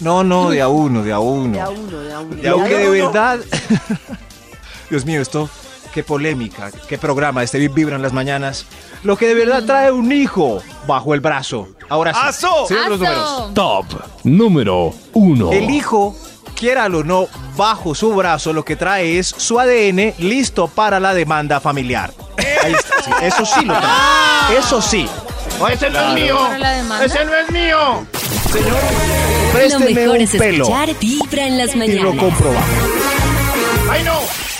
[0.00, 1.52] No, no, de a uno, de a uno.
[1.54, 2.34] De a uno, de a uno.
[2.36, 3.12] Lo De a que de uno.
[3.12, 3.40] verdad...
[4.90, 5.48] Dios mío, esto,
[5.94, 8.66] qué polémica, qué programa, este Vibra en las mañanas.
[9.02, 11.68] Lo que de verdad trae un hijo bajo el brazo.
[11.88, 12.20] Ahora sí.
[12.22, 12.66] ¡Aso!
[12.68, 13.54] ¿sí ven los números?
[13.54, 13.86] Top
[14.24, 15.52] número 1.
[15.52, 16.16] El hijo,
[16.54, 17.26] quiera o no,
[17.56, 22.14] bajo su brazo lo que trae es su ADN listo para la demanda familiar.
[22.62, 24.58] Ahí está, sí, eso sí lo trae.
[24.58, 25.08] Eso sí.
[25.60, 26.38] Oh, ese no es mío.
[26.38, 27.04] ¿Para la demanda?
[27.04, 28.06] Ese no es mío.
[28.54, 32.64] Lo Présteme mejor un es pelo escuchar Vibra en las y lo comprobamos.
[33.90, 34.51] Ay, no.